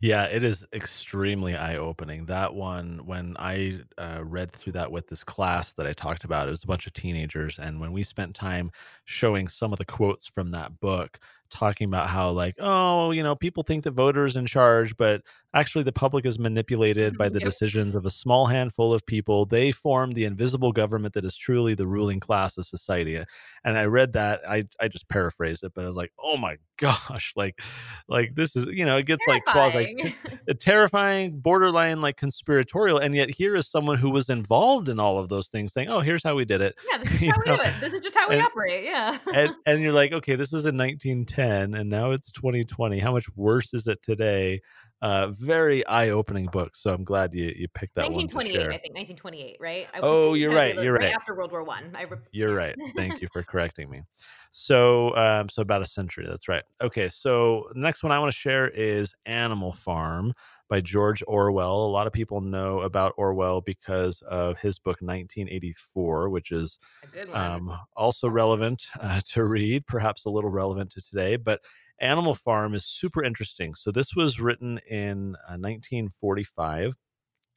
Yeah, 0.00 0.26
it 0.26 0.44
is 0.44 0.64
extremely 0.72 1.56
eye 1.56 1.76
opening. 1.76 2.26
That 2.26 2.54
one, 2.54 3.04
when 3.04 3.36
I 3.36 3.80
uh, 3.98 4.22
read 4.24 4.52
through 4.52 4.74
that 4.74 4.92
with 4.92 5.08
this 5.08 5.24
class 5.24 5.72
that 5.74 5.86
I 5.88 5.92
talked 5.92 6.22
about, 6.22 6.46
it 6.46 6.52
was 6.52 6.62
a 6.62 6.68
bunch 6.68 6.86
of 6.86 6.92
teenagers. 6.92 7.58
And 7.58 7.80
when 7.80 7.90
we 7.92 8.04
spent 8.04 8.36
time 8.36 8.70
showing 9.06 9.48
some 9.48 9.72
of 9.72 9.78
the 9.80 9.84
quotes 9.84 10.28
from 10.28 10.50
that 10.52 10.78
book, 10.78 11.18
talking 11.50 11.88
about 11.88 12.08
how, 12.10 12.30
like, 12.30 12.54
oh, 12.60 13.10
you 13.10 13.24
know, 13.24 13.34
people 13.34 13.64
think 13.64 13.82
that 13.84 13.90
voters 13.92 14.36
in 14.36 14.46
charge, 14.46 14.96
but 14.96 15.22
actually 15.54 15.82
the 15.82 15.92
public 15.92 16.24
is 16.26 16.38
manipulated 16.38 17.16
by 17.16 17.28
the 17.28 17.40
Yep. 17.40 17.40
decisions 17.40 17.94
of 17.94 18.06
a 18.06 18.10
small 18.10 18.46
handful 18.46 18.92
of 18.92 19.04
people. 19.06 19.27
They 19.44 19.72
form 19.72 20.12
the 20.12 20.24
invisible 20.24 20.72
government 20.72 21.14
that 21.14 21.24
is 21.24 21.36
truly 21.36 21.74
the 21.74 21.86
ruling 21.86 22.20
class 22.20 22.58
of 22.58 22.66
society. 22.66 23.22
And 23.64 23.78
I 23.78 23.84
read 23.84 24.12
that, 24.14 24.40
I, 24.48 24.64
I 24.80 24.88
just 24.88 25.08
paraphrased 25.08 25.64
it, 25.64 25.72
but 25.74 25.84
I 25.84 25.88
was 25.88 25.96
like, 25.96 26.12
oh 26.20 26.36
my 26.36 26.56
gosh, 26.78 27.32
like, 27.36 27.60
like 28.08 28.34
this 28.36 28.54
is, 28.54 28.66
you 28.66 28.84
know, 28.84 28.96
it 28.96 29.06
gets 29.06 29.26
like 29.26 29.44
quasi 29.44 29.94
Terrifying. 29.96 30.14
a 30.48 30.54
terrifying, 30.54 31.40
borderline 31.40 32.00
like 32.00 32.16
conspiratorial, 32.16 32.98
and 32.98 33.14
yet 33.14 33.30
here 33.30 33.56
is 33.56 33.68
someone 33.68 33.98
who 33.98 34.10
was 34.10 34.28
involved 34.28 34.88
in 34.88 35.00
all 35.00 35.18
of 35.18 35.28
those 35.28 35.48
things, 35.48 35.72
saying, 35.72 35.88
"Oh, 35.88 36.00
here's 36.00 36.22
how 36.22 36.36
we 36.36 36.44
did 36.44 36.60
it," 36.60 36.74
yeah 36.90 36.98
this 36.98 37.14
is 37.14 37.22
You 37.22 37.32
how 37.32 37.52
we 37.52 37.56
do 37.56 37.62
it 37.62 37.74
this 37.80 37.92
is 37.92 38.00
just 38.00 38.16
how 38.16 38.28
we 38.28 38.38
operate 38.38 38.84
yeah 38.84 39.18
and 39.34 39.52
and 39.66 39.80
you're 39.80 39.92
like, 39.92 40.12
"Okay, 40.12 40.36
this 40.36 40.52
was 40.52 40.66
in 40.66 40.76
1910, 40.76 41.74
and 41.74 41.90
now 41.90 42.12
it's 42.12 42.30
2020. 42.32 42.98
How 42.98 43.12
much 43.12 43.26
worse 43.36 43.74
is 43.74 43.86
it 43.86 44.02
today?" 44.02 44.60
Uh, 45.00 45.28
very 45.28 45.86
eye-opening 45.86 46.46
book. 46.46 46.74
So 46.74 46.92
I'm 46.92 47.04
glad 47.04 47.32
you 47.32 47.52
you 47.56 47.68
picked 47.68 47.94
that 47.94 48.02
one 48.10 48.14
1928. 48.14 48.66
I 48.66 48.78
think 48.78 48.94
1928, 48.96 49.56
right? 49.60 49.86
Oh, 50.02 50.34
you're 50.34 50.52
right, 50.52 50.74
you're 50.74 50.94
right. 50.94 51.14
After 51.14 51.34
World 51.36 51.52
War 51.52 51.62
One, 51.62 51.92
I. 51.96 52.02
re- 52.02 52.18
You're 52.32 52.54
right. 52.54 52.74
Thank 52.96 53.20
you 53.20 53.28
for 53.32 53.42
correcting 53.50 53.88
me. 53.90 54.02
So, 54.50 55.14
um, 55.16 55.48
so 55.48 55.62
about 55.62 55.82
a 55.82 55.86
century. 55.86 56.26
That's 56.28 56.48
right. 56.48 56.64
Okay. 56.80 57.08
So, 57.08 57.68
the 57.74 57.80
next 57.80 58.02
one 58.02 58.10
I 58.12 58.18
want 58.18 58.32
to 58.32 58.36
share 58.38 58.68
is 58.68 59.14
Animal 59.26 59.72
Farm 59.72 60.32
by 60.68 60.80
George 60.80 61.22
Orwell. 61.28 61.76
A 61.86 61.92
lot 61.92 62.06
of 62.06 62.12
people 62.12 62.40
know 62.40 62.80
about 62.80 63.12
Orwell 63.16 63.60
because 63.60 64.20
of 64.22 64.58
his 64.58 64.78
book 64.78 64.96
1984, 65.00 66.28
which 66.30 66.50
is 66.50 66.78
A 67.04 67.06
good 67.06 67.28
one. 67.30 67.38
um, 67.40 67.78
also 67.96 68.28
relevant 68.28 68.82
uh, 69.00 69.20
to 69.32 69.44
read, 69.44 69.86
perhaps 69.86 70.24
a 70.24 70.30
little 70.30 70.50
relevant 70.50 70.90
to 70.92 71.00
today. 71.02 71.36
But 71.36 71.60
Animal 72.00 72.34
Farm 72.34 72.74
is 72.74 72.84
super 72.84 73.22
interesting. 73.22 73.74
So, 73.74 73.90
this 73.90 74.14
was 74.14 74.40
written 74.40 74.78
in 74.88 75.34
uh, 75.48 75.58
1945. 75.58 76.94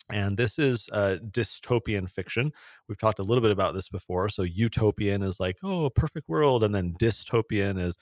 And 0.10 0.36
this 0.36 0.60
is 0.60 0.90
uh, 0.92 1.18
dystopian 1.30 2.10
fiction. 2.10 2.52
We've 2.90 2.98
talked 2.98 3.20
a 3.20 3.24
little 3.24 3.42
bit 3.42 3.52
about 3.52 3.74
this 3.74 3.88
before. 3.88 4.30
So, 4.30 4.44
utopian 4.44 5.22
is 5.24 5.40
like, 5.40 5.58
oh, 5.64 5.86
a 5.86 5.92
perfect 5.92 6.28
world. 6.28 6.64
And 6.64 6.76
then 6.76 6.96
dystopian 7.00 7.80
is 7.80 7.98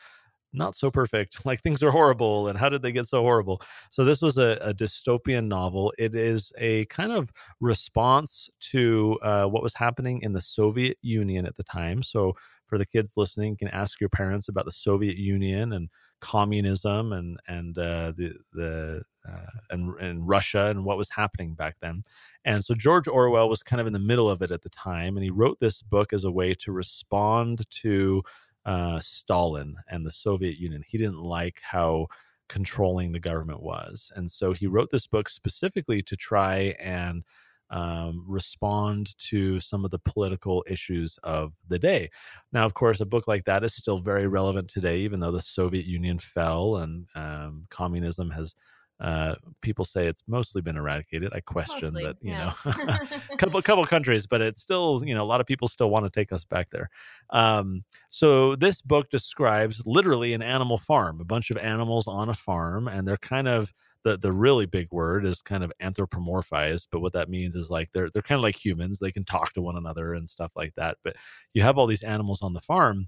not 0.53 0.75
so 0.75 0.89
perfect. 0.89 1.38
Like 1.46 1.62
things 1.62 1.84
are 1.84 1.91
horrible. 1.91 2.48
And 2.48 2.58
how 2.58 2.69
did 2.69 2.81
they 2.81 2.91
get 2.91 3.08
so 3.08 3.22
horrible? 3.22 3.62
So, 3.91 4.03
this 4.05 4.22
was 4.22 4.38
a, 4.38 4.58
a 4.62 4.74
dystopian 4.74 5.48
novel. 5.48 5.93
It 5.98 6.15
is 6.15 6.51
a 6.58 6.86
kind 6.86 7.12
of 7.12 7.31
response 7.60 8.50
to 8.72 9.19
uh, 9.22 9.46
what 9.46 9.63
was 9.63 9.75
happening 9.75 10.22
in 10.22 10.34
the 10.34 10.41
Soviet 10.41 10.98
Union 11.01 11.46
at 11.46 11.55
the 11.55 11.63
time. 11.63 12.01
So, 12.01 12.36
for 12.70 12.78
the 12.78 12.86
kids 12.86 13.18
listening, 13.18 13.58
can 13.58 13.68
ask 13.70 14.00
your 14.00 14.10
parents 14.10 14.48
about 14.48 14.66
the 14.66 14.72
Soviet 14.72 15.18
Union 15.18 15.74
and 15.74 15.90
communism 16.22 17.14
and 17.14 17.40
and 17.48 17.78
uh, 17.78 18.12
the 18.16 18.36
the 18.54 19.02
uh, 19.28 19.46
and 19.72 20.00
and 20.00 20.28
Russia 20.28 20.68
and 20.68 20.86
what 20.86 20.98
was 20.98 21.10
happening 21.10 21.56
back 21.56 21.78
then. 21.82 22.04
And 22.46 22.64
so 22.64 22.74
George 22.74 23.08
Orwell 23.08 23.50
was 23.50 23.64
kind 23.64 23.82
of 23.82 23.88
in 23.88 23.94
the 23.94 24.00
middle 24.00 24.30
of 24.30 24.42
it 24.42 24.52
at 24.52 24.62
the 24.62 24.70
time, 24.70 25.18
and 25.18 25.24
he 25.24 25.32
wrote 25.32 25.60
this 25.60 25.82
book 25.82 26.14
as 26.14 26.24
a 26.24 26.32
way 26.32 26.54
to 26.56 26.72
respond 26.72 27.70
to 27.82 28.22
uh, 28.66 29.00
Stalin 29.00 29.76
and 29.90 30.06
the 30.06 30.12
Soviet 30.12 30.58
Union. 30.58 30.84
He 30.88 30.98
didn't 30.98 31.22
like 31.22 31.60
how 31.64 32.08
controlling 32.48 33.12
the 33.12 33.20
government 33.20 33.62
was, 33.62 34.12
and 34.16 34.30
so 34.30 34.54
he 34.54 34.68
wrote 34.68 34.92
this 34.92 35.08
book 35.08 35.30
specifically 35.30 36.02
to 36.04 36.16
try 36.16 36.76
and 36.80 37.24
um, 37.72 38.24
respond 38.28 39.18
to 39.18 39.60
some 39.60 39.86
of 39.86 39.92
the 39.92 40.00
political 40.00 40.64
issues 40.68 41.20
of 41.24 41.54
the 41.68 41.80
day. 41.80 42.10
Now, 42.52 42.66
of 42.66 42.74
course, 42.74 43.00
a 43.00 43.06
book 43.06 43.28
like 43.28 43.46
that 43.46 43.64
is 43.64 43.76
still 43.76 43.98
very 43.98 44.28
relevant 44.28 44.70
today, 44.70 45.00
even 45.00 45.20
though 45.20 45.32
the 45.32 45.42
Soviet 45.42 45.86
Union 45.86 46.20
fell 46.20 46.78
and 46.78 47.08
um, 47.16 47.66
communism 47.70 48.32
has. 48.32 48.56
Uh, 49.02 49.34
people 49.62 49.86
say 49.86 50.08
it's 50.08 50.24
mostly 50.28 50.62
been 50.62 50.76
eradicated. 50.76 51.32
I 51.34 51.40
question 51.40 51.94
Mostly, 51.94 52.04
that, 52.04 52.18
you 52.20 52.32
yeah. 52.32 52.52
know, 52.66 53.02
a 53.32 53.38
couple 53.38 53.62
couple 53.62 53.86
countries, 53.86 54.28
but 54.28 54.42
it's 54.42 54.62
still, 54.62 55.02
you 55.06 55.16
know, 55.16 55.24
a 55.24 55.26
lot 55.26 55.40
of 55.40 55.48
people 55.48 55.70
still 55.70 55.90
want 55.90 56.04
to 56.04 56.10
take 56.10 56.34
us 56.34 56.44
back 56.44 56.70
there. 56.70 56.90
Um, 57.30 57.86
so 58.10 58.58
this 58.58 58.82
book 58.82 59.10
describes 59.10 59.82
literally 59.86 60.34
an 60.34 60.42
animal 60.42 60.78
farm, 60.78 61.22
a 61.22 61.24
bunch 61.24 61.50
of 61.50 61.56
animals 61.56 62.10
on 62.10 62.28
a 62.28 62.34
farm, 62.34 62.90
and 62.90 63.08
they're 63.08 63.16
kind 63.16 63.48
of 63.48 63.72
the 64.03 64.18
the 64.18 64.32
really 64.32 64.65
big 64.65 64.88
word 64.91 65.25
is 65.25 65.41
kind 65.41 65.63
of 65.63 65.72
anthropomorphized 65.82 66.88
but 66.91 67.01
what 67.01 67.13
that 67.13 67.29
means 67.29 67.56
is 67.56 67.70
like 67.70 67.89
they're 67.94 68.10
they're 68.13 68.22
kind 68.22 68.38
of 68.39 68.44
like 68.44 68.63
humans 68.63 69.00
they 69.00 69.12
can 69.12 69.24
talk 69.24 69.53
to 69.53 69.62
one 69.62 69.77
another 69.77 70.13
and 70.13 70.27
stuff 70.29 70.51
like 70.56 70.74
that 70.75 70.98
but 71.03 71.15
you 71.53 71.62
have 71.62 71.77
all 71.77 71.88
these 71.88 72.03
animals 72.03 72.41
on 72.41 72.53
the 72.53 72.62
farm 72.62 73.08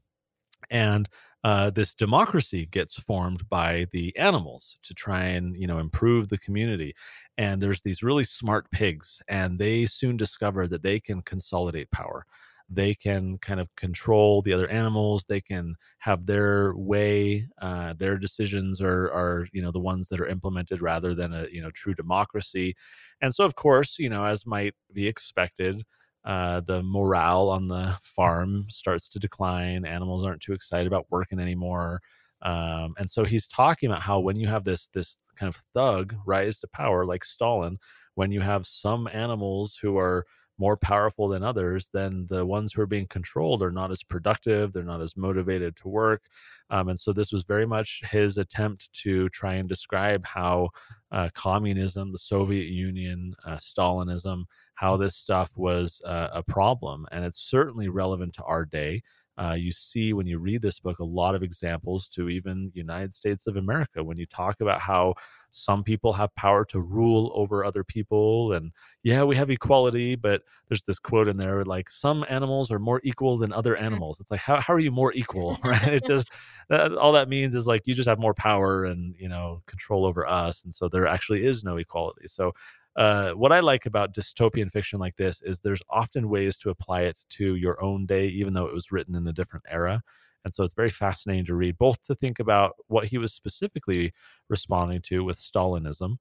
and 0.70 1.10
uh, 1.44 1.72
this 1.72 1.96
democracy 1.96 2.68
gets 2.68 2.96
formed 2.96 3.50
by 3.50 3.88
the 3.92 4.16
animals 4.16 4.78
to 4.84 4.94
try 4.94 5.22
and 5.24 5.58
you 5.58 5.66
know 5.68 5.80
improve 5.80 6.30
the 6.30 6.38
community 6.38 6.94
and 7.38 7.62
there's 7.62 7.82
these 7.82 8.04
really 8.04 8.24
smart 8.24 8.70
pigs 8.72 9.22
and 9.28 9.58
they 9.58 9.86
soon 9.86 10.18
discover 10.18 10.68
that 10.68 10.84
they 10.84 11.00
can 11.00 11.22
consolidate 11.22 11.90
power 11.92 12.26
they 12.74 12.94
can 12.94 13.38
kind 13.40 13.60
of 13.60 13.68
control 13.76 14.42
the 14.42 14.54
other 14.54 14.68
animals 14.70 15.26
they 15.28 15.42
can 15.42 15.76
have 16.00 16.26
their 16.26 16.74
way 16.76 17.48
uh, 17.62 17.94
their 17.98 18.18
decisions 18.18 18.82
are 18.82 19.12
are 19.12 19.48
you 19.54 19.62
know 19.62 19.72
the 19.72 19.80
ones 19.80 20.08
that 20.10 20.22
are 20.22 20.28
implemented 20.28 20.82
rather 20.82 21.14
than 21.14 21.34
a 21.34 21.48
you 21.52 21.62
know 21.62 21.72
true 21.72 21.94
democracy 21.94 22.76
and 23.22 23.34
so 23.34 23.46
of 23.46 23.56
course 23.56 23.98
you 24.00 24.10
know 24.10 24.26
as 24.26 24.46
might 24.46 24.74
be 24.94 25.08
expected 25.08 25.84
uh, 26.24 26.60
the 26.62 26.84
morale 26.84 27.50
on 27.50 27.68
the 27.68 27.98
farm 28.02 28.64
starts 28.70 29.08
to 29.08 29.20
decline. 29.20 29.86
Animals 29.86 30.24
aren't 30.24 30.42
too 30.42 30.54
excited 30.54 30.88
about 30.88 31.08
working 31.10 31.40
anymore. 31.40 32.00
Um, 32.44 32.94
and 32.98 33.10
so 33.10 33.24
he's 33.24 33.48
talking 33.48 33.90
about 33.90 34.02
how 34.04 34.20
when 34.20 34.40
you 34.40 34.48
have 34.48 34.64
this 34.64 34.88
this 34.90 35.20
kind 35.36 35.48
of 35.50 35.62
thug 35.74 36.16
rise 36.26 36.60
to 36.60 36.68
power 36.68 37.06
like 37.06 37.24
Stalin, 37.24 37.78
when 38.16 38.32
you 38.32 38.42
have 38.42 38.66
some 38.68 39.08
animals 39.12 39.78
who 39.82 39.98
are 39.98 40.26
more 40.58 40.78
powerful 40.78 41.28
than 41.28 41.44
others, 41.44 41.90
then 41.94 42.26
the 42.30 42.46
ones 42.46 42.74
who 42.74 42.82
are 42.82 42.88
being 42.88 43.08
controlled 43.08 43.64
are 43.64 43.72
not 43.72 43.92
as 43.92 44.04
productive. 44.04 44.72
They're 44.72 44.84
not 44.84 45.02
as 45.02 45.18
motivated 45.18 45.76
to 45.78 45.88
work. 45.88 46.24
Um, 46.70 46.90
and 46.90 47.00
so 47.00 47.12
this 47.12 47.32
was 47.32 47.44
very 47.44 47.66
much 47.66 48.02
his 48.10 48.38
attempt 48.38 48.92
to 49.02 49.28
try 49.30 49.56
and 49.56 49.68
describe 49.68 50.26
how 50.26 50.70
uh, 51.12 51.30
communism, 51.34 52.12
the 52.12 52.18
Soviet 52.18 52.68
Union, 52.68 53.36
uh, 53.46 53.58
Stalinism, 53.58 54.44
how 54.76 54.98
this 54.98 55.16
stuff 55.16 55.52
was 55.56 56.02
uh, 56.06 56.30
a 56.34 56.44
problem. 56.44 57.06
And 57.12 57.26
it's 57.26 57.42
certainly 57.42 57.90
relevant 57.90 58.34
to 58.36 58.44
our 58.44 58.66
day. 58.66 59.02
Uh, 59.38 59.56
you 59.58 59.72
see 59.72 60.14
when 60.14 60.28
you 60.28 60.38
read 60.38 60.62
this 60.62 60.80
book 60.80 61.00
a 61.00 61.06
lot 61.06 61.36
of 61.36 61.42
examples 61.42 62.08
to 62.10 62.30
even 62.30 62.72
United 62.76 63.14
States 63.14 63.48
of 63.48 63.58
America 63.58 64.04
when 64.04 64.18
you 64.18 64.26
talk 64.26 64.62
about 64.62 64.80
how 64.80 65.16
some 65.52 65.84
people 65.84 66.14
have 66.14 66.34
power 66.36 66.64
to 66.64 66.80
rule 66.80 67.32
over 67.36 67.64
other 67.64 67.84
people 67.84 68.54
and 68.54 68.72
yeah 69.04 69.24
we 69.24 69.36
have 69.36 69.50
equality 69.50 70.16
but 70.16 70.42
there's 70.70 70.84
this 70.84 70.98
quote 70.98 71.28
in 71.28 71.38
there 71.38 71.64
like 71.64 71.90
some 71.90 72.26
animals 72.30 72.72
are 72.72 72.80
more 72.80 73.02
equal 73.04 73.38
than 73.38 73.52
other 73.54 73.76
mm-hmm. 73.76 73.86
animals 73.86 74.20
it's 74.20 74.32
like 74.32 74.40
how, 74.40 74.60
how 74.60 74.74
are 74.74 74.80
you 74.80 74.92
more 74.92 75.14
equal 75.14 75.60
right 75.64 75.88
it 75.88 76.04
just 76.08 76.32
that, 76.70 76.94
all 76.94 77.12
that 77.12 77.30
means 77.30 77.54
is 77.54 77.68
like 77.68 77.86
you 77.86 77.94
just 77.94 78.10
have 78.10 78.20
more 78.20 78.34
power 78.34 78.86
and 78.86 79.16
you 79.20 79.30
know 79.30 79.62
control 79.68 80.06
over 80.06 80.28
us 80.28 80.64
and 80.64 80.74
so 80.74 80.88
there 80.88 81.06
actually 81.06 81.46
is 81.46 81.64
no 81.64 81.78
equality 81.78 82.28
so 82.28 82.54
uh, 82.98 83.32
what 83.32 83.54
I 83.54 83.62
like 83.62 83.86
about 83.86 84.14
dystopian 84.14 84.70
fiction 84.70 85.00
like 85.00 85.16
this 85.16 85.42
is 85.42 85.62
there's 85.62 85.82
often 85.90 86.30
ways 86.30 86.58
to 86.58 86.70
apply 86.70 87.04
it 87.04 87.20
to 87.30 87.56
your 87.56 87.82
own 87.82 88.06
day, 88.06 88.28
even 88.28 88.54
though 88.54 88.66
it 88.66 88.74
was 88.74 88.92
written 88.92 89.16
in 89.16 89.26
a 89.28 89.34
different 89.34 89.66
era. 89.70 90.02
And 90.44 90.54
so 90.54 90.64
it's 90.64 90.74
very 90.74 90.90
fascinating 90.90 91.46
to 91.46 91.56
read, 91.56 91.78
both 91.78 92.02
to 92.04 92.16
think 92.16 92.40
about 92.40 92.74
what 92.88 93.06
he 93.06 93.18
was 93.18 93.34
specifically 93.34 94.12
responding 94.50 95.02
to 95.04 95.24
with 95.24 95.38
Stalinism 95.38 96.18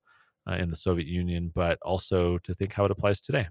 uh, 0.48 0.54
in 0.54 0.68
the 0.68 0.76
Soviet 0.76 1.08
Union, 1.08 1.50
but 1.54 1.78
also 1.82 2.38
to 2.38 2.54
think 2.54 2.72
how 2.72 2.84
it 2.84 2.90
applies 2.90 3.20
today. 3.20 3.48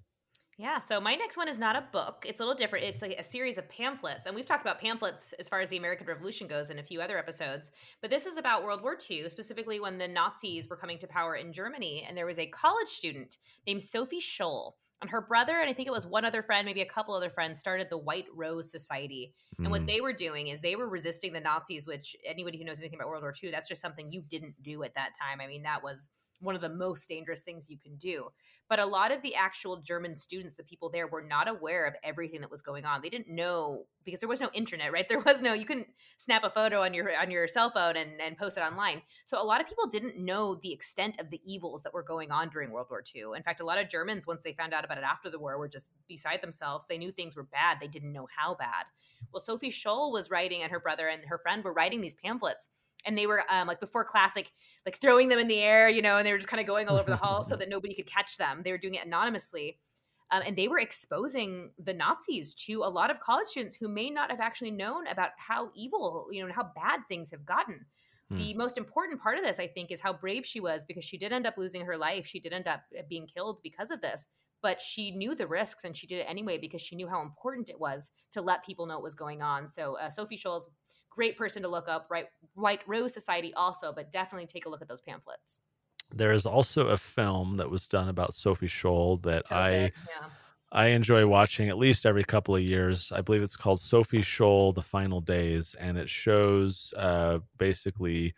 Yeah, 0.60 0.80
so 0.80 1.00
my 1.00 1.16
next 1.16 1.38
one 1.38 1.48
is 1.48 1.58
not 1.58 1.78
a 1.78 1.86
book. 1.94 2.26
It's 2.28 2.42
a 2.42 2.44
little 2.44 2.54
different. 2.54 2.84
It's 2.84 3.02
a, 3.02 3.14
a, 3.14 3.24
series 3.24 3.58
of 3.58 3.70
pamphlets. 3.70 4.28
And 4.28 4.36
we've 4.36 4.46
talked 4.46 4.62
about 4.62 4.78
pamphlets 4.78 5.32
as 5.40 5.48
far 5.48 5.62
as 5.62 5.70
the 5.70 5.78
American 5.78 6.06
Revolution 6.06 6.48
goes 6.48 6.70
in 6.70 6.80
a 6.80 6.84
few 6.84 7.00
other 7.00 7.18
episodes. 7.18 7.72
But 8.02 8.10
this 8.10 8.26
is 8.26 8.36
about 8.36 8.66
World 8.66 8.82
War 8.82 8.98
II, 9.10 9.30
specifically 9.30 9.80
when 9.80 9.98
the 9.98 10.10
Nazis 10.10 10.68
were 10.68 10.76
coming 10.76 10.98
to 10.98 11.08
power 11.08 11.36
in 11.36 11.54
Germany. 11.54 12.06
And 12.06 12.18
there 12.18 12.26
was 12.26 12.40
a 12.40 12.46
college 12.48 12.90
student 12.90 13.38
named 13.66 13.84
Sophie 13.84 14.20
Scholl 14.20 14.74
and 15.02 15.10
her 15.10 15.22
brother 15.22 15.60
and 15.60 15.70
i 15.70 15.74
think 15.74 15.88
it 15.88 15.92
was 15.92 16.06
one 16.06 16.26
other 16.26 16.42
friend 16.42 16.66
maybe 16.66 16.82
a 16.82 16.86
couple 16.86 17.16
other 17.16 17.30
friends 17.30 17.60
started 17.60 17.88
the 17.90 17.98
white 17.98 18.26
rose 18.36 18.70
society 18.70 19.34
and 19.58 19.68
mm. 19.68 19.72
what 19.72 19.86
they 19.86 20.02
were 20.02 20.14
doing 20.14 20.48
is 20.48 20.62
they 20.62 20.76
were 20.76 20.90
resisting 20.90 21.34
the 21.34 21.40
nazis 21.40 21.88
which 21.88 22.16
anybody 22.26 22.58
who 22.58 22.64
knows 22.64 22.80
anything 22.80 23.00
about 23.00 23.10
world 23.10 23.24
war 23.24 23.34
ii 23.44 23.52
that's 23.52 23.68
just 23.68 23.82
something 23.82 24.12
you 24.12 24.22
didn't 24.22 24.56
do 24.62 24.84
at 24.84 24.96
that 24.96 25.12
time 25.20 25.40
i 25.42 25.48
mean 25.48 25.64
that 25.64 25.84
was 25.84 26.12
one 26.40 26.56
of 26.56 26.62
the 26.62 26.70
most 26.70 27.08
dangerous 27.08 27.44
things 27.44 27.70
you 27.70 27.78
can 27.78 27.96
do. 27.98 28.30
But 28.70 28.80
a 28.80 28.86
lot 28.86 29.12
of 29.12 29.24
the 29.24 29.34
actual 29.34 29.78
German 29.78 30.16
students, 30.16 30.54
the 30.54 30.64
people 30.64 30.90
there, 30.90 31.08
were 31.08 31.24
not 31.24 31.48
aware 31.48 31.88
of 31.88 31.96
everything 32.04 32.42
that 32.42 32.52
was 32.52 32.62
going 32.62 32.86
on. 32.86 33.02
They 33.02 33.10
didn't 33.10 33.28
know 33.28 33.86
because 34.06 34.20
there 34.20 34.30
was 34.30 34.40
no 34.40 34.50
internet, 34.54 34.92
right? 34.92 35.06
There 35.10 35.20
was 35.20 35.42
no 35.42 35.54
you 35.54 35.66
couldn't 35.66 35.88
snap 36.18 36.44
a 36.44 36.52
photo 36.52 36.84
on 36.84 36.94
your 36.94 37.18
on 37.20 37.32
your 37.32 37.48
cell 37.48 37.72
phone 37.72 37.98
and, 37.98 38.22
and 38.22 38.38
post 38.38 38.58
it 38.58 38.62
online. 38.62 39.02
So 39.26 39.42
a 39.42 39.44
lot 39.44 39.60
of 39.60 39.68
people 39.68 39.88
didn't 39.88 40.18
know 40.18 40.60
the 40.62 40.72
extent 40.72 41.20
of 41.20 41.32
the 41.32 41.42
evils 41.44 41.82
that 41.82 41.94
were 41.94 42.04
going 42.04 42.32
on 42.32 42.50
during 42.50 42.70
World 42.70 42.88
War 42.92 43.04
II. 43.16 43.36
In 43.36 43.42
fact, 43.42 43.60
a 43.60 43.66
lot 43.66 43.80
of 43.80 43.90
Germans, 43.90 44.28
once 44.28 44.42
they 44.44 44.54
found 44.54 44.74
out 44.74 44.84
about 44.90 45.02
it 45.02 45.08
after 45.08 45.30
the 45.30 45.40
war, 45.40 45.58
were 45.58 45.68
just 45.68 45.92
beside 46.08 46.42
themselves. 46.42 46.88
They 46.88 46.98
knew 46.98 47.12
things 47.12 47.36
were 47.36 47.44
bad. 47.44 47.80
They 47.80 47.88
didn't 47.88 48.14
know 48.14 48.28
how 48.36 48.56
bad. 48.56 48.86
Well, 49.32 49.40
Sophie 49.40 49.72
Scholl 49.72 50.12
was 50.12 50.30
writing, 50.30 50.64
and 50.64 50.72
her 50.72 50.80
brother 50.80 51.08
and 51.08 51.24
her 51.26 51.38
friend 51.38 51.64
were 51.64 51.74
writing 51.74 52.02
these 52.02 52.16
pamphlets 52.16 52.70
and 53.06 53.18
they 53.18 53.28
were 53.28 53.44
um, 53.50 53.68
like 53.68 53.80
before 53.80 54.04
classic 54.04 54.52
like 54.86 55.00
throwing 55.00 55.30
them 55.30 55.40
in 55.40 55.48
the 55.48 55.60
air 55.60 55.90
you 55.90 56.02
know 56.02 56.18
and 56.18 56.26
they 56.26 56.32
were 56.32 56.38
just 56.38 56.50
kind 56.50 56.62
of 56.62 56.68
going 56.68 56.88
all 56.88 56.98
over 56.98 57.10
the 57.10 57.18
hall 57.18 57.44
so 57.44 57.56
that 57.58 57.70
nobody 57.70 57.94
could 57.94 58.06
catch 58.06 58.38
them 58.38 58.62
they 58.64 58.72
were 58.72 58.78
doing 58.78 58.96
it 58.96 59.06
anonymously 59.06 59.78
um, 60.32 60.44
and 60.46 60.56
they 60.56 60.68
were 60.68 60.80
exposing 60.80 61.72
the 61.84 61.94
nazis 61.94 62.54
to 62.54 62.84
a 62.84 62.90
lot 62.90 63.10
of 63.10 63.20
college 63.20 63.48
students 63.48 63.76
who 63.76 63.88
may 63.88 64.10
not 64.10 64.30
have 64.32 64.40
actually 64.40 64.72
known 64.72 65.08
about 65.08 65.32
how 65.38 65.70
evil 65.76 66.28
you 66.32 66.46
know 66.46 66.54
how 66.54 66.70
bad 66.76 67.02
things 67.08 67.32
have 67.32 67.46
gotten 67.46 67.86
hmm. 68.30 68.36
the 68.36 68.54
most 68.54 68.78
important 68.78 69.22
part 69.22 69.38
of 69.38 69.44
this 69.44 69.60
i 69.60 69.68
think 69.68 69.92
is 69.92 70.02
how 70.02 70.14
brave 70.14 70.46
she 70.46 70.60
was 70.60 70.84
because 70.84 71.04
she 71.04 71.18
did 71.18 71.32
end 71.32 71.48
up 71.48 71.58
losing 71.58 71.86
her 71.86 71.98
life 71.98 72.26
she 72.26 72.40
did 72.40 72.54
end 72.54 72.68
up 72.68 72.82
uh, 72.98 73.02
being 73.10 73.28
killed 73.28 73.60
because 73.64 73.92
of 73.92 74.02
this 74.02 74.28
but 74.62 74.82
she 74.82 75.12
knew 75.12 75.36
the 75.36 75.48
risks 75.48 75.84
and 75.84 75.96
she 75.96 76.08
did 76.08 76.20
it 76.20 76.26
anyway 76.30 76.58
because 76.58 76.82
she 76.82 76.96
knew 76.96 77.08
how 77.08 77.22
important 77.22 77.70
it 77.70 77.80
was 77.80 78.12
to 78.32 78.42
let 78.42 78.66
people 78.66 78.86
know 78.86 78.96
what 78.96 79.04
was 79.04 79.16
going 79.16 79.42
on 79.42 79.68
so 79.68 79.98
uh, 79.98 80.10
sophie 80.10 80.38
scholl's 80.38 80.70
great 81.20 81.38
person 81.38 81.62
to 81.62 81.68
look 81.68 81.90
up. 81.90 82.08
Right, 82.10 82.28
White 82.54 82.80
Rose 82.88 83.14
Society 83.14 83.54
also, 83.56 83.92
but 83.92 84.12
definitely 84.12 84.48
take 84.48 84.66
a 84.66 84.70
look 84.70 84.82
at 84.82 84.88
those 84.88 85.02
pamphlets. 85.02 85.62
There 86.14 86.32
is 86.32 86.46
also 86.46 86.88
a 86.88 86.98
film 86.98 87.58
that 87.58 87.70
was 87.70 87.88
done 87.88 88.08
about 88.08 88.34
Sophie 88.34 88.68
Scholl 88.68 89.22
that 89.24 89.48
so 89.48 89.56
I. 89.56 89.72
yeah. 89.72 90.30
I 90.72 90.90
enjoy 90.90 91.26
watching 91.26 91.68
at 91.70 91.80
least 91.80 92.06
every 92.06 92.24
couple 92.24 92.56
of 92.56 92.62
years. 92.62 93.12
I 93.12 93.22
believe 93.22 93.42
it's 93.42 93.56
called 93.56 93.80
Sophie 93.80 94.22
Scholl: 94.22 94.72
The 94.76 94.84
Final 94.84 95.20
Days, 95.20 95.76
and 95.80 95.98
it 95.98 96.08
shows 96.08 96.94
uh, 96.96 97.40
basically 97.58 98.36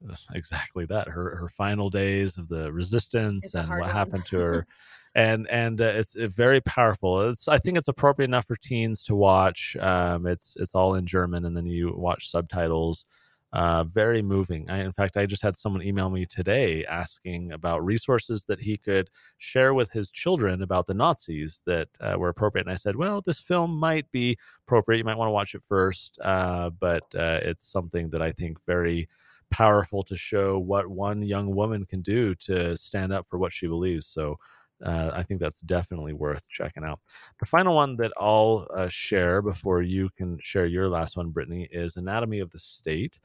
exactly 0.34 0.86
that 0.86 1.06
her 1.06 1.36
her 1.36 1.46
final 1.46 1.88
days 1.88 2.36
of 2.36 2.48
the 2.48 2.72
resistance 2.72 3.54
and 3.54 3.68
what 3.68 3.80
one. 3.82 3.90
happened 3.90 4.24
to 4.26 4.38
her 4.38 4.66
and 5.14 5.46
and 5.50 5.80
uh, 5.80 5.92
it's 5.94 6.14
very 6.14 6.60
powerful. 6.60 7.22
It's 7.22 7.48
I 7.48 7.58
think 7.58 7.76
it's 7.78 7.88
appropriate 7.88 8.28
enough 8.28 8.46
for 8.46 8.56
teens 8.56 9.02
to 9.04 9.14
watch. 9.14 9.76
Um, 9.80 10.26
it's 10.26 10.56
it's 10.58 10.74
all 10.74 10.94
in 10.94 11.06
German, 11.06 11.44
and 11.44 11.56
then 11.56 11.66
you 11.66 11.94
watch 11.96 12.30
subtitles. 12.30 13.06
Uh, 13.50 13.82
very 13.84 14.20
moving. 14.20 14.68
I, 14.68 14.80
in 14.80 14.92
fact, 14.92 15.16
I 15.16 15.24
just 15.24 15.42
had 15.42 15.56
someone 15.56 15.82
email 15.82 16.10
me 16.10 16.26
today 16.26 16.84
asking 16.84 17.52
about 17.52 17.82
resources 17.82 18.44
that 18.44 18.60
he 18.60 18.76
could 18.76 19.08
share 19.38 19.72
with 19.72 19.90
his 19.90 20.10
children 20.10 20.60
about 20.60 20.86
the 20.86 20.92
Nazis 20.92 21.62
that 21.64 21.88
uh, 21.98 22.16
were 22.18 22.28
appropriate. 22.28 22.66
And 22.66 22.72
I 22.72 22.76
said, 22.76 22.96
well, 22.96 23.22
this 23.22 23.40
film 23.40 23.78
might 23.78 24.10
be 24.12 24.36
appropriate. 24.66 24.98
You 24.98 25.04
might 25.04 25.16
want 25.16 25.28
to 25.28 25.32
watch 25.32 25.54
it 25.54 25.62
first, 25.66 26.18
uh, 26.22 26.68
but 26.78 27.04
uh, 27.14 27.40
it's 27.42 27.64
something 27.64 28.10
that 28.10 28.20
I 28.20 28.32
think 28.32 28.58
very 28.66 29.08
powerful 29.50 30.02
to 30.02 30.14
show 30.14 30.58
what 30.58 30.88
one 30.88 31.22
young 31.22 31.54
woman 31.54 31.86
can 31.86 32.02
do 32.02 32.34
to 32.34 32.76
stand 32.76 33.14
up 33.14 33.26
for 33.30 33.38
what 33.38 33.54
she 33.54 33.66
believes. 33.66 34.06
So 34.06 34.38
uh, 34.84 35.10
I 35.12 35.22
think 35.22 35.40
that's 35.40 35.60
definitely 35.60 36.12
worth 36.12 36.48
checking 36.48 36.84
out. 36.84 37.00
The 37.40 37.46
final 37.46 37.74
one 37.74 37.96
that 37.96 38.12
I'll 38.18 38.66
uh, 38.74 38.88
share 38.88 39.42
before 39.42 39.82
you 39.82 40.08
can 40.16 40.38
share 40.42 40.66
your 40.66 40.88
last 40.88 41.16
one, 41.16 41.30
Brittany, 41.30 41.68
is 41.70 41.96
Anatomy 41.96 42.40
of 42.40 42.50
the 42.50 42.58
State. 42.58 43.18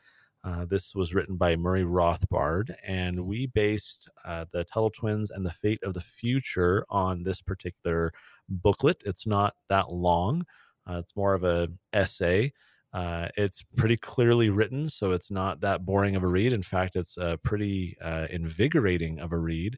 Uh, 0.44 0.66
this 0.66 0.94
was 0.94 1.14
written 1.14 1.38
by 1.38 1.56
Murray 1.56 1.84
Rothbard, 1.84 2.74
and 2.86 3.26
we 3.26 3.48
based 3.48 4.10
uh, 4.26 4.46
the 4.52 4.66
Tuttle 4.66 4.90
Twins 4.90 5.30
and 5.30 5.46
the 5.46 5.52
Fate 5.52 5.82
of 5.84 5.94
the 5.94 6.02
Future 6.02 6.86
on 6.90 7.24
this 7.24 7.42
particular 7.42 8.12
booklet. 8.50 9.02
It's 9.06 9.26
not 9.26 9.56
that 9.70 9.92
long; 9.92 10.46
uh, 10.90 10.98
it's 11.00 11.16
more 11.16 11.34
of 11.34 11.46
a 11.46 11.70
essay. 11.94 12.52
Uh, 12.92 13.30
it's 13.38 13.64
pretty 13.78 13.96
clearly 13.96 14.50
written, 14.50 14.90
so 14.90 15.12
it's 15.14 15.32
not 15.32 15.62
that 15.62 15.86
boring 15.86 16.16
of 16.16 16.24
a 16.24 16.28
read. 16.28 16.52
In 16.52 16.62
fact, 16.62 16.96
it's 16.96 17.18
pretty 17.44 17.98
invigorating 18.30 19.20
of 19.20 19.32
a 19.32 19.38
read 19.38 19.78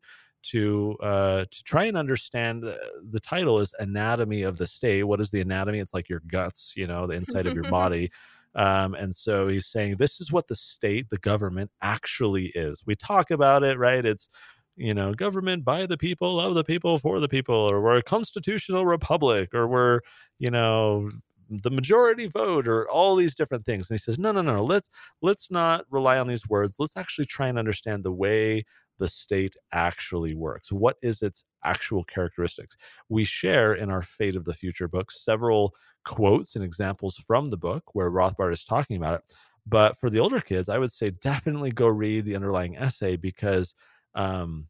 to 0.52 0.96
uh, 1.02 1.46
to 1.50 1.64
try 1.64 1.86
and 1.86 1.98
understand 1.98 2.64
the, 2.64 2.80
the 3.12 3.20
title 3.20 3.60
is 3.60 3.74
anatomy 3.80 4.44
of 4.44 4.58
the 4.58 4.68
state. 4.68 5.04
What 5.04 5.20
is 5.20 5.32
the 5.32 5.42
anatomy? 5.42 5.80
It's 5.80 5.94
like 5.94 6.10
your 6.10 6.22
guts 6.28 6.74
you 6.76 6.88
know 6.88 7.08
the 7.08 7.16
inside 7.16 7.48
of 7.48 7.54
your 7.54 7.70
body. 7.70 8.12
Um, 8.56 8.94
and 8.94 9.14
so 9.14 9.50
he's 9.50 9.68
saying 9.68 9.98
this 9.98 10.22
is 10.22 10.32
what 10.32 10.48
the 10.48 10.56
state 10.56 11.10
the 11.10 11.18
government 11.18 11.72
actually 11.82 12.48
is. 12.56 12.84
We 12.86 12.96
talk 12.96 13.32
about 13.32 13.64
it 13.64 13.78
right? 13.78 14.06
It's 14.06 14.30
you 14.78 14.94
know 14.94 15.14
government 15.14 15.66
by 15.66 15.86
the 15.86 15.98
people 15.98 16.40
of 16.40 16.54
the 16.56 16.64
people 16.64 16.98
for 16.98 17.20
the 17.20 17.30
people 17.30 17.56
or 17.56 17.82
we're 17.82 17.98
a 17.98 18.04
constitutional 18.04 18.86
republic 18.86 19.54
or 19.54 19.68
we're 19.68 20.02
you 20.38 20.52
know 20.52 21.10
the 21.50 21.70
majority 21.70 22.28
vote 22.28 22.68
or 22.68 22.90
all 22.90 23.16
these 23.16 23.36
different 23.36 23.66
things. 23.66 23.90
And 23.90 23.96
he 23.96 24.02
says 24.02 24.20
no 24.20 24.32
no 24.32 24.42
no 24.42 24.60
let's 24.62 24.90
let's 25.22 25.50
not 25.50 25.86
rely 25.90 26.18
on 26.20 26.28
these 26.28 26.48
words. 26.48 26.76
Let's 26.80 26.98
actually 26.98 27.26
try 27.26 27.48
and 27.48 27.60
understand 27.60 28.04
the 28.04 28.14
way 28.14 28.66
the 29.00 29.08
state 29.08 29.56
actually 29.72 30.36
works. 30.36 30.72
What 30.72 30.98
is 31.02 31.22
its 31.22 31.46
actual 31.64 32.04
characteristics? 32.04 32.78
We 33.10 33.26
share 33.26 33.74
in 33.74 33.90
our 33.90 34.02
Fate 34.02 34.36
of 34.36 34.46
the 34.46 34.54
Future 34.54 34.88
book 34.88 35.12
several 35.12 35.74
quotes 36.06 36.56
and 36.56 36.64
examples 36.64 37.18
from 37.18 37.50
the 37.50 37.58
book 37.58 37.84
where 37.94 38.12
Rothbard 38.12 38.54
is 38.54 38.64
talking 38.64 38.98
about 38.98 39.16
it. 39.16 39.22
But 39.68 39.98
for 39.98 40.10
the 40.10 40.20
older 40.20 40.40
kids, 40.40 40.70
I 40.70 40.78
would 40.78 40.92
say 40.92 41.10
definitely 41.10 41.72
go 41.72 41.88
read 41.88 42.26
the 42.26 42.36
underlying 42.36 42.78
essay 42.78 43.16
because 43.16 43.74
um, 44.14 44.68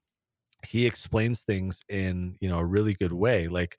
he 0.65 0.85
explains 0.85 1.43
things 1.43 1.81
in 1.89 2.35
you 2.39 2.49
know 2.49 2.59
a 2.59 2.65
really 2.65 2.93
good 2.93 3.11
way. 3.11 3.47
Like 3.47 3.77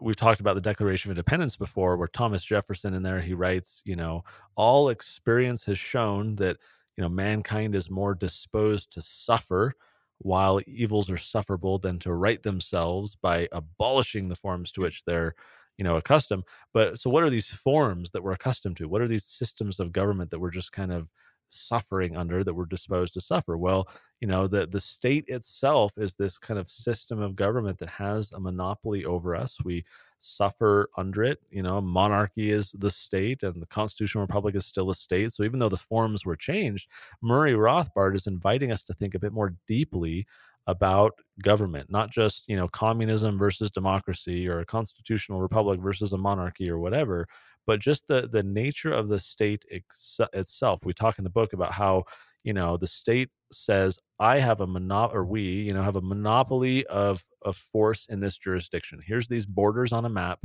we've 0.00 0.16
talked 0.16 0.40
about 0.40 0.54
the 0.54 0.60
Declaration 0.60 1.10
of 1.10 1.16
Independence 1.16 1.56
before, 1.56 1.96
where 1.96 2.08
Thomas 2.08 2.44
Jefferson 2.44 2.94
in 2.94 3.02
there 3.02 3.20
he 3.20 3.34
writes, 3.34 3.82
you 3.84 3.96
know, 3.96 4.24
all 4.56 4.88
experience 4.88 5.64
has 5.64 5.78
shown 5.78 6.34
that 6.36 6.58
you 6.96 7.02
know 7.02 7.08
mankind 7.08 7.74
is 7.74 7.90
more 7.90 8.14
disposed 8.14 8.90
to 8.92 9.02
suffer 9.02 9.72
while 10.18 10.60
evils 10.66 11.10
are 11.10 11.18
sufferable 11.18 11.78
than 11.78 11.98
to 11.98 12.14
right 12.14 12.42
themselves 12.42 13.16
by 13.16 13.48
abolishing 13.52 14.28
the 14.28 14.36
forms 14.36 14.72
to 14.72 14.80
which 14.80 15.04
they're 15.04 15.34
you 15.78 15.84
know 15.84 15.96
accustomed. 15.96 16.44
But 16.72 16.98
so 16.98 17.10
what 17.10 17.24
are 17.24 17.30
these 17.30 17.52
forms 17.52 18.10
that 18.12 18.22
we're 18.22 18.32
accustomed 18.32 18.76
to? 18.78 18.88
What 18.88 19.00
are 19.02 19.08
these 19.08 19.24
systems 19.24 19.80
of 19.80 19.92
government 19.92 20.30
that 20.30 20.38
we're 20.40 20.50
just 20.50 20.72
kind 20.72 20.92
of 20.92 21.08
suffering 21.48 22.16
under 22.16 22.42
that 22.42 22.54
we're 22.54 22.64
disposed 22.66 23.14
to 23.14 23.20
suffer? 23.20 23.56
Well 23.58 23.88
you 24.20 24.28
know 24.28 24.46
the 24.46 24.66
the 24.66 24.80
state 24.80 25.24
itself 25.28 25.98
is 25.98 26.14
this 26.16 26.38
kind 26.38 26.58
of 26.60 26.70
system 26.70 27.20
of 27.20 27.36
government 27.36 27.78
that 27.78 27.90
has 27.90 28.32
a 28.32 28.40
monopoly 28.40 29.04
over 29.04 29.34
us. 29.36 29.58
We 29.64 29.84
suffer 30.24 30.88
under 30.96 31.22
it 31.22 31.38
you 31.50 31.62
know 31.62 31.80
monarchy 31.80 32.50
is 32.50 32.72
the 32.78 32.90
state 32.90 33.42
and 33.42 33.60
the 33.60 33.66
constitutional 33.66 34.22
republic 34.22 34.54
is 34.54 34.64
still 34.66 34.90
a 34.90 34.94
state 34.94 35.32
so 35.32 35.42
even 35.42 35.58
though 35.58 35.68
the 35.68 35.76
forms 35.76 36.24
were 36.24 36.36
changed 36.36 36.88
murray 37.22 37.52
rothbard 37.52 38.14
is 38.14 38.26
inviting 38.26 38.72
us 38.72 38.82
to 38.82 38.94
think 38.94 39.14
a 39.14 39.18
bit 39.18 39.32
more 39.32 39.54
deeply 39.66 40.26
about 40.66 41.12
government, 41.42 41.90
not 41.90 42.10
just 42.10 42.48
you 42.48 42.56
know 42.56 42.68
communism 42.68 43.38
versus 43.38 43.70
democracy 43.70 44.48
or 44.48 44.60
a 44.60 44.66
constitutional 44.66 45.40
republic 45.40 45.80
versus 45.80 46.12
a 46.12 46.18
monarchy 46.18 46.70
or 46.70 46.78
whatever, 46.78 47.26
but 47.66 47.80
just 47.80 48.08
the 48.08 48.28
the 48.28 48.42
nature 48.42 48.92
of 48.92 49.08
the 49.08 49.18
state 49.18 49.64
ex- 49.70 50.20
itself. 50.32 50.80
We 50.84 50.94
talk 50.94 51.18
in 51.18 51.24
the 51.24 51.30
book 51.30 51.52
about 51.52 51.72
how 51.72 52.04
you 52.44 52.52
know 52.52 52.76
the 52.76 52.86
state 52.86 53.30
says 53.52 53.98
I 54.18 54.38
have 54.38 54.60
a 54.60 54.66
monop 54.66 55.12
or 55.14 55.24
we 55.24 55.42
you 55.42 55.74
know 55.74 55.82
have 55.82 55.96
a 55.96 56.02
monopoly 56.02 56.86
of 56.86 57.24
of 57.42 57.56
force 57.56 58.06
in 58.06 58.20
this 58.20 58.38
jurisdiction. 58.38 59.00
Here's 59.04 59.28
these 59.28 59.46
borders 59.46 59.92
on 59.92 60.04
a 60.04 60.08
map, 60.08 60.40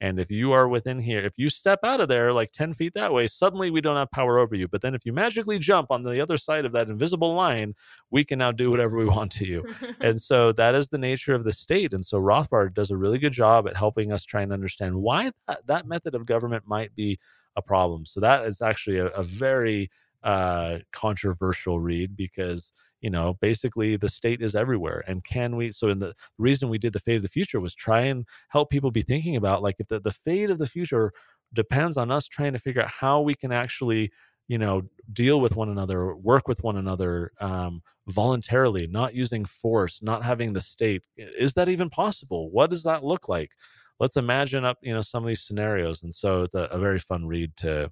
and 0.00 0.18
if 0.18 0.30
you 0.30 0.52
are 0.52 0.68
within 0.68 0.98
here, 0.98 1.20
if 1.20 1.38
you 1.38 1.48
step 1.48 1.80
out 1.84 2.00
of 2.00 2.08
there 2.08 2.32
like 2.32 2.52
10 2.52 2.74
feet 2.74 2.94
that 2.94 3.12
way, 3.12 3.26
suddenly 3.26 3.70
we 3.70 3.80
don't 3.80 3.96
have 3.96 4.10
power 4.10 4.38
over 4.38 4.54
you. 4.54 4.68
But 4.68 4.82
then 4.82 4.94
if 4.94 5.06
you 5.06 5.12
magically 5.12 5.58
jump 5.58 5.90
on 5.90 6.02
the 6.02 6.20
other 6.20 6.36
side 6.36 6.64
of 6.64 6.72
that 6.72 6.88
invisible 6.88 7.34
line, 7.34 7.74
we 8.10 8.24
can 8.24 8.38
now 8.38 8.52
do 8.52 8.70
whatever 8.70 8.96
we 8.98 9.04
want 9.04 9.32
to 9.32 9.46
you. 9.46 9.64
and 10.00 10.20
so 10.20 10.52
that 10.52 10.74
is 10.74 10.88
the 10.88 10.98
nature 10.98 11.34
of 11.34 11.44
the 11.44 11.52
state. 11.52 11.92
And 11.92 12.04
so 12.04 12.20
Rothbard 12.20 12.74
does 12.74 12.90
a 12.90 12.96
really 12.96 13.18
good 13.18 13.32
job 13.32 13.68
at 13.68 13.76
helping 13.76 14.12
us 14.12 14.24
try 14.24 14.42
and 14.42 14.52
understand 14.52 14.94
why 14.96 15.30
that, 15.46 15.66
that 15.66 15.86
method 15.86 16.14
of 16.14 16.26
government 16.26 16.64
might 16.66 16.94
be 16.94 17.18
a 17.56 17.62
problem. 17.62 18.04
So 18.04 18.20
that 18.20 18.44
is 18.44 18.60
actually 18.60 18.98
a, 18.98 19.06
a 19.06 19.22
very 19.22 19.90
uh, 20.24 20.78
controversial 20.92 21.78
read 21.78 22.16
because 22.16 22.72
you 23.00 23.10
know 23.10 23.34
basically 23.40 23.96
the 23.96 24.08
state 24.08 24.40
is 24.40 24.54
everywhere 24.54 25.04
and 25.06 25.22
can 25.24 25.56
we 25.56 25.70
so 25.70 25.88
in 25.88 25.98
the 25.98 26.14
reason 26.38 26.70
we 26.70 26.78
did 26.78 26.94
the 26.94 26.98
fate 26.98 27.16
of 27.16 27.22
the 27.22 27.28
future 27.28 27.60
was 27.60 27.74
try 27.74 28.00
and 28.00 28.24
help 28.48 28.70
people 28.70 28.90
be 28.90 29.02
thinking 29.02 29.36
about 29.36 29.62
like 29.62 29.76
if 29.78 29.88
the, 29.88 30.00
the 30.00 30.10
fate 30.10 30.48
of 30.48 30.58
the 30.58 30.66
future 30.66 31.12
depends 31.52 31.98
on 31.98 32.10
us 32.10 32.26
trying 32.26 32.54
to 32.54 32.58
figure 32.58 32.80
out 32.82 32.88
how 32.88 33.20
we 33.20 33.34
can 33.34 33.52
actually 33.52 34.10
you 34.48 34.58
know 34.58 34.82
deal 35.12 35.40
with 35.40 35.56
one 35.56 35.68
another 35.68 36.16
work 36.16 36.48
with 36.48 36.62
one 36.62 36.76
another 36.76 37.30
um, 37.40 37.82
voluntarily 38.08 38.86
not 38.86 39.14
using 39.14 39.44
force 39.44 40.02
not 40.02 40.22
having 40.22 40.52
the 40.52 40.60
state 40.60 41.02
is 41.16 41.54
that 41.54 41.68
even 41.68 41.90
possible? 41.90 42.50
What 42.50 42.70
does 42.70 42.82
that 42.84 43.04
look 43.04 43.28
like? 43.28 43.52
Let's 44.00 44.16
imagine 44.16 44.64
up 44.64 44.78
you 44.82 44.92
know 44.92 45.02
some 45.02 45.22
of 45.22 45.28
these 45.28 45.42
scenarios 45.42 46.02
and 46.02 46.12
so 46.12 46.42
it's 46.42 46.54
a, 46.54 46.64
a 46.70 46.78
very 46.78 46.98
fun 46.98 47.26
read 47.26 47.54
to 47.58 47.90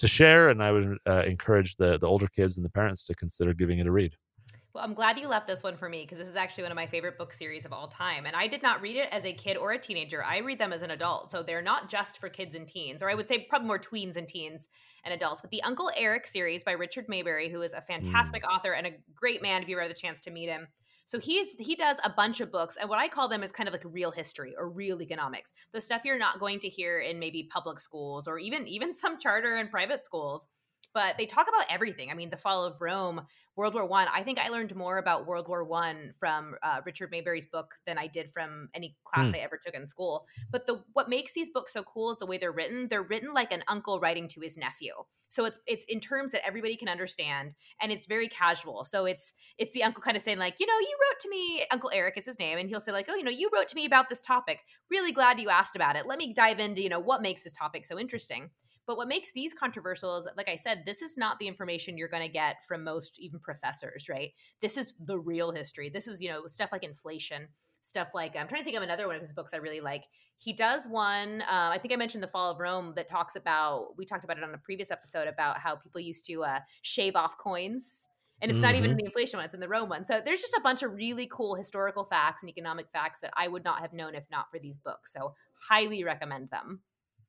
to 0.00 0.08
share 0.08 0.48
and 0.48 0.62
i 0.62 0.72
would 0.72 0.98
uh, 1.08 1.22
encourage 1.26 1.76
the 1.76 1.96
the 1.98 2.06
older 2.06 2.26
kids 2.26 2.56
and 2.56 2.64
the 2.64 2.70
parents 2.70 3.04
to 3.04 3.14
consider 3.14 3.54
giving 3.54 3.78
it 3.78 3.86
a 3.86 3.92
read 3.92 4.16
well, 4.72 4.84
I'm 4.84 4.94
glad 4.94 5.18
you 5.18 5.26
left 5.26 5.48
this 5.48 5.64
one 5.64 5.76
for 5.76 5.88
me 5.88 6.02
because 6.02 6.18
this 6.18 6.28
is 6.28 6.36
actually 6.36 6.62
one 6.62 6.70
of 6.70 6.76
my 6.76 6.86
favorite 6.86 7.18
book 7.18 7.32
series 7.32 7.66
of 7.66 7.72
all 7.72 7.88
time. 7.88 8.24
And 8.24 8.36
I 8.36 8.46
did 8.46 8.62
not 8.62 8.80
read 8.80 8.96
it 8.96 9.08
as 9.10 9.24
a 9.24 9.32
kid 9.32 9.56
or 9.56 9.72
a 9.72 9.78
teenager. 9.78 10.24
I 10.24 10.38
read 10.38 10.60
them 10.60 10.72
as 10.72 10.82
an 10.82 10.92
adult. 10.92 11.32
So 11.32 11.42
they're 11.42 11.60
not 11.60 11.90
just 11.90 12.18
for 12.18 12.28
kids 12.28 12.54
and 12.54 12.68
teens, 12.68 13.02
or 13.02 13.10
I 13.10 13.14
would 13.14 13.26
say 13.26 13.46
probably 13.48 13.66
more 13.66 13.80
tweens 13.80 14.16
and 14.16 14.28
teens 14.28 14.68
and 15.02 15.12
adults. 15.12 15.40
But 15.40 15.50
the 15.50 15.62
Uncle 15.64 15.90
Eric 15.96 16.24
series 16.24 16.62
by 16.62 16.72
Richard 16.72 17.06
Maybury, 17.08 17.48
who 17.48 17.62
is 17.62 17.72
a 17.72 17.80
fantastic 17.80 18.44
mm. 18.44 18.54
author 18.54 18.72
and 18.72 18.86
a 18.86 18.92
great 19.12 19.42
man 19.42 19.60
if 19.60 19.68
you 19.68 19.74
ever 19.74 19.82
had 19.82 19.90
the 19.90 20.00
chance 20.00 20.20
to 20.22 20.30
meet 20.30 20.48
him. 20.48 20.68
So 21.10 21.18
he's 21.18 21.56
he 21.58 21.74
does 21.74 21.98
a 22.04 22.10
bunch 22.10 22.40
of 22.40 22.52
books, 22.52 22.76
and 22.80 22.88
what 22.88 23.00
I 23.00 23.08
call 23.08 23.26
them 23.26 23.42
is 23.42 23.50
kind 23.50 23.68
of 23.68 23.72
like 23.72 23.82
real 23.84 24.12
history 24.12 24.54
or 24.56 24.70
real 24.70 25.02
economics, 25.02 25.52
the 25.72 25.80
stuff 25.80 26.02
you're 26.04 26.16
not 26.16 26.38
going 26.38 26.60
to 26.60 26.68
hear 26.68 27.00
in 27.00 27.18
maybe 27.18 27.48
public 27.52 27.80
schools 27.80 28.28
or 28.28 28.38
even 28.38 28.68
even 28.68 28.94
some 28.94 29.18
charter 29.18 29.56
and 29.56 29.68
private 29.72 30.04
schools 30.04 30.46
but 30.94 31.18
they 31.18 31.26
talk 31.26 31.48
about 31.48 31.66
everything. 31.68 32.10
I 32.10 32.14
mean, 32.14 32.30
the 32.30 32.36
fall 32.36 32.64
of 32.64 32.80
Rome, 32.80 33.22
World 33.56 33.74
War 33.74 33.86
One. 33.86 34.06
I. 34.08 34.20
I 34.20 34.22
think 34.22 34.38
I 34.38 34.50
learned 34.50 34.76
more 34.76 34.98
about 34.98 35.26
World 35.26 35.48
War 35.48 35.64
One 35.64 36.12
from 36.18 36.54
uh, 36.62 36.82
Richard 36.84 37.10
Maybury's 37.10 37.46
book 37.46 37.76
than 37.86 37.96
I 37.96 38.06
did 38.06 38.30
from 38.30 38.68
any 38.74 38.98
class 39.04 39.28
mm. 39.28 39.36
I 39.36 39.38
ever 39.38 39.58
took 39.58 39.72
in 39.72 39.86
school. 39.86 40.26
But 40.50 40.66
the 40.66 40.82
what 40.92 41.08
makes 41.08 41.32
these 41.32 41.48
books 41.48 41.72
so 41.72 41.82
cool 41.82 42.10
is 42.10 42.18
the 42.18 42.26
way 42.26 42.36
they're 42.36 42.52
written. 42.52 42.86
They're 42.90 43.02
written 43.02 43.32
like 43.32 43.50
an 43.50 43.62
uncle 43.66 43.98
writing 43.98 44.28
to 44.28 44.40
his 44.42 44.58
nephew. 44.58 44.92
So 45.30 45.46
it's 45.46 45.58
it's 45.66 45.86
in 45.86 46.00
terms 46.00 46.32
that 46.32 46.46
everybody 46.46 46.76
can 46.76 46.90
understand, 46.90 47.54
and 47.80 47.90
it's 47.90 48.04
very 48.04 48.28
casual. 48.28 48.84
So 48.84 49.06
it's 49.06 49.32
it's 49.56 49.72
the 49.72 49.84
uncle 49.84 50.02
kind 50.02 50.18
of 50.18 50.22
saying 50.22 50.38
like, 50.38 50.56
you 50.60 50.66
know, 50.66 50.78
you 50.78 50.98
wrote 51.00 51.18
to 51.20 51.30
me. 51.30 51.64
Uncle 51.72 51.90
Eric 51.94 52.18
is 52.18 52.26
his 52.26 52.38
name, 52.38 52.58
and 52.58 52.68
he'll 52.68 52.78
say 52.78 52.92
like, 52.92 53.06
oh, 53.08 53.14
you 53.14 53.24
know, 53.24 53.30
you 53.30 53.48
wrote 53.54 53.68
to 53.68 53.76
me 53.76 53.86
about 53.86 54.10
this 54.10 54.20
topic. 54.20 54.60
Really 54.90 55.12
glad 55.12 55.40
you 55.40 55.48
asked 55.48 55.76
about 55.76 55.96
it. 55.96 56.06
Let 56.06 56.18
me 56.18 56.34
dive 56.34 56.60
into 56.60 56.82
you 56.82 56.90
know 56.90 57.00
what 57.00 57.22
makes 57.22 57.42
this 57.42 57.54
topic 57.54 57.86
so 57.86 57.98
interesting. 57.98 58.50
But 58.90 58.96
what 58.96 59.06
makes 59.06 59.30
these 59.30 59.54
controversial 59.54 60.16
is, 60.16 60.26
like 60.36 60.48
I 60.48 60.56
said, 60.56 60.82
this 60.84 61.00
is 61.00 61.16
not 61.16 61.38
the 61.38 61.46
information 61.46 61.96
you're 61.96 62.08
going 62.08 62.24
to 62.24 62.28
get 62.28 62.64
from 62.64 62.82
most 62.82 63.20
even 63.20 63.38
professors, 63.38 64.08
right? 64.08 64.30
This 64.60 64.76
is 64.76 64.94
the 64.98 65.16
real 65.16 65.52
history. 65.52 65.90
This 65.90 66.08
is, 66.08 66.20
you 66.20 66.28
know, 66.28 66.48
stuff 66.48 66.70
like 66.72 66.82
inflation, 66.82 67.46
stuff 67.82 68.10
like 68.14 68.34
I'm 68.34 68.48
trying 68.48 68.62
to 68.62 68.64
think 68.64 68.76
of 68.76 68.82
another 68.82 69.06
one 69.06 69.14
of 69.14 69.22
his 69.22 69.32
books 69.32 69.54
I 69.54 69.58
really 69.58 69.80
like. 69.80 70.06
He 70.38 70.52
does 70.52 70.88
one, 70.88 71.42
uh, 71.42 71.70
I 71.72 71.78
think 71.78 71.94
I 71.94 71.96
mentioned 71.96 72.24
The 72.24 72.26
Fall 72.26 72.50
of 72.50 72.58
Rome, 72.58 72.94
that 72.96 73.06
talks 73.06 73.36
about, 73.36 73.96
we 73.96 74.04
talked 74.04 74.24
about 74.24 74.38
it 74.38 74.42
on 74.42 74.52
a 74.54 74.58
previous 74.58 74.90
episode 74.90 75.28
about 75.28 75.58
how 75.58 75.76
people 75.76 76.00
used 76.00 76.26
to 76.26 76.42
uh, 76.42 76.58
shave 76.82 77.14
off 77.14 77.38
coins 77.38 78.08
and 78.42 78.50
it's 78.50 78.58
mm-hmm. 78.58 78.66
not 78.66 78.74
even 78.74 78.84
in 78.86 78.90
mm-hmm. 78.92 78.96
the 78.98 79.04
inflation 79.04 79.38
one 79.38 79.44
it's 79.44 79.54
in 79.54 79.60
the 79.60 79.68
rome 79.68 79.88
one 79.88 80.04
so 80.04 80.20
there's 80.24 80.40
just 80.40 80.54
a 80.54 80.60
bunch 80.62 80.82
of 80.82 80.92
really 80.94 81.28
cool 81.30 81.54
historical 81.54 82.04
facts 82.04 82.42
and 82.42 82.48
economic 82.48 82.86
facts 82.90 83.20
that 83.20 83.30
i 83.36 83.46
would 83.46 83.64
not 83.64 83.80
have 83.80 83.92
known 83.92 84.14
if 84.14 84.26
not 84.30 84.50
for 84.50 84.58
these 84.58 84.76
books 84.78 85.12
so 85.12 85.34
highly 85.68 86.04
recommend 86.04 86.48
them 86.50 86.80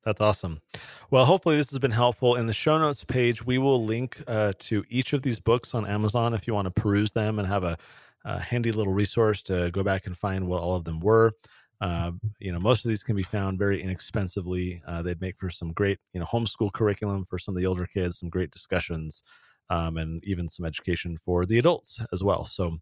that's 0.03 0.21
awesome. 0.21 0.61
Well, 1.09 1.25
hopefully 1.25 1.57
this 1.57 1.69
has 1.69 1.79
been 1.79 1.91
helpful. 1.91 2.35
In 2.35 2.47
the 2.47 2.53
show 2.53 2.77
notes 2.77 3.03
page, 3.03 3.45
we 3.45 3.57
will 3.57 3.83
link 3.83 4.21
uh, 4.27 4.53
to 4.59 4.83
each 4.89 5.13
of 5.13 5.21
these 5.21 5.39
books 5.39 5.75
on 5.75 5.85
Amazon 5.85 6.33
if 6.33 6.47
you 6.47 6.53
want 6.53 6.65
to 6.65 6.81
peruse 6.81 7.11
them 7.11 7.39
and 7.39 7.47
have 7.47 7.63
a, 7.63 7.77
a 8.25 8.39
handy 8.39 8.71
little 8.71 8.93
resource 8.93 9.43
to 9.43 9.69
go 9.71 9.83
back 9.83 10.07
and 10.07 10.17
find 10.17 10.47
what 10.47 10.61
all 10.61 10.75
of 10.75 10.83
them 10.83 10.99
were. 10.99 11.33
Uh, 11.81 12.11
you 12.39 12.51
know, 12.51 12.59
most 12.59 12.85
of 12.85 12.89
these 12.89 13.03
can 13.03 13.15
be 13.15 13.23
found 13.23 13.57
very 13.57 13.81
inexpensively. 13.81 14.81
Uh, 14.87 15.01
they'd 15.01 15.21
make 15.21 15.37
for 15.37 15.49
some 15.49 15.73
great, 15.73 15.99
you 16.13 16.19
know, 16.19 16.25
homeschool 16.25 16.71
curriculum 16.71 17.25
for 17.25 17.39
some 17.39 17.55
of 17.55 17.59
the 17.59 17.67
older 17.67 17.87
kids, 17.87 18.19
some 18.19 18.29
great 18.29 18.51
discussions, 18.51 19.23
um, 19.69 19.97
and 19.97 20.23
even 20.25 20.47
some 20.47 20.65
education 20.65 21.17
for 21.17 21.45
the 21.45 21.57
adults 21.57 21.99
as 22.13 22.23
well. 22.23 22.45
So 22.45 22.77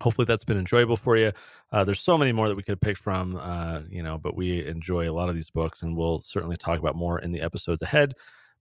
hopefully 0.00 0.24
that's 0.26 0.44
been 0.44 0.58
enjoyable 0.58 0.96
for 0.96 1.16
you. 1.16 1.32
Uh, 1.72 1.84
there's 1.84 2.00
so 2.00 2.18
many 2.18 2.32
more 2.32 2.48
that 2.48 2.56
we 2.56 2.62
could 2.62 2.80
pick 2.80 2.96
from 2.96 3.36
uh, 3.36 3.80
you 3.88 4.02
know 4.02 4.18
but 4.18 4.36
we 4.36 4.64
enjoy 4.66 5.08
a 5.08 5.12
lot 5.12 5.28
of 5.28 5.34
these 5.34 5.50
books 5.50 5.82
and 5.82 5.96
we'll 5.96 6.20
certainly 6.20 6.56
talk 6.56 6.78
about 6.78 6.96
more 6.96 7.18
in 7.18 7.32
the 7.32 7.40
episodes 7.40 7.82
ahead. 7.82 8.14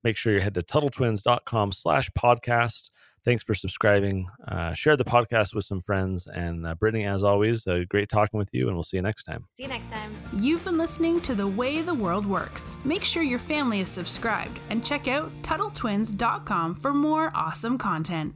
Make 0.04 0.18
sure 0.18 0.34
you 0.34 0.42
head 0.42 0.54
to 0.56 0.62
tuttletwins.com 0.62 1.72
slash 1.72 2.10
podcast. 2.12 2.90
Thanks 3.24 3.42
for 3.42 3.54
subscribing. 3.54 4.28
Uh, 4.46 4.74
share 4.74 4.98
the 4.98 5.06
podcast 5.06 5.56
with 5.56 5.64
some 5.64 5.80
friends 5.80 6.28
and 6.28 6.68
uh, 6.68 6.76
brittany 6.76 7.06
as 7.06 7.24
always 7.24 7.66
uh, 7.68 7.86
great 7.90 8.10
talking 8.10 8.38
with 8.38 8.50
you 8.52 8.68
and 8.68 8.76
we'll 8.76 8.84
see 8.84 8.98
you 8.98 9.04
next 9.04 9.24
time. 9.24 9.46
See 9.56 9.64
you 9.64 9.70
next 9.70 9.90
time. 9.90 10.14
You've 10.34 10.66
been 10.66 10.78
listening 10.78 11.22
to 11.22 11.34
the 11.34 11.48
way 11.48 11.82
the 11.82 11.94
world 11.94 12.26
works. 12.26 12.76
Make 12.84 13.06
sure 13.06 13.24
your 13.24 13.40
family 13.40 13.80
is 13.80 13.88
subscribed 13.88 14.60
and 14.70 14.84
check 14.84 15.08
out 15.08 15.32
tuttletwins.com 15.42 16.76
for 16.76 16.94
more 16.94 17.32
awesome 17.34 17.78
content 17.78 18.36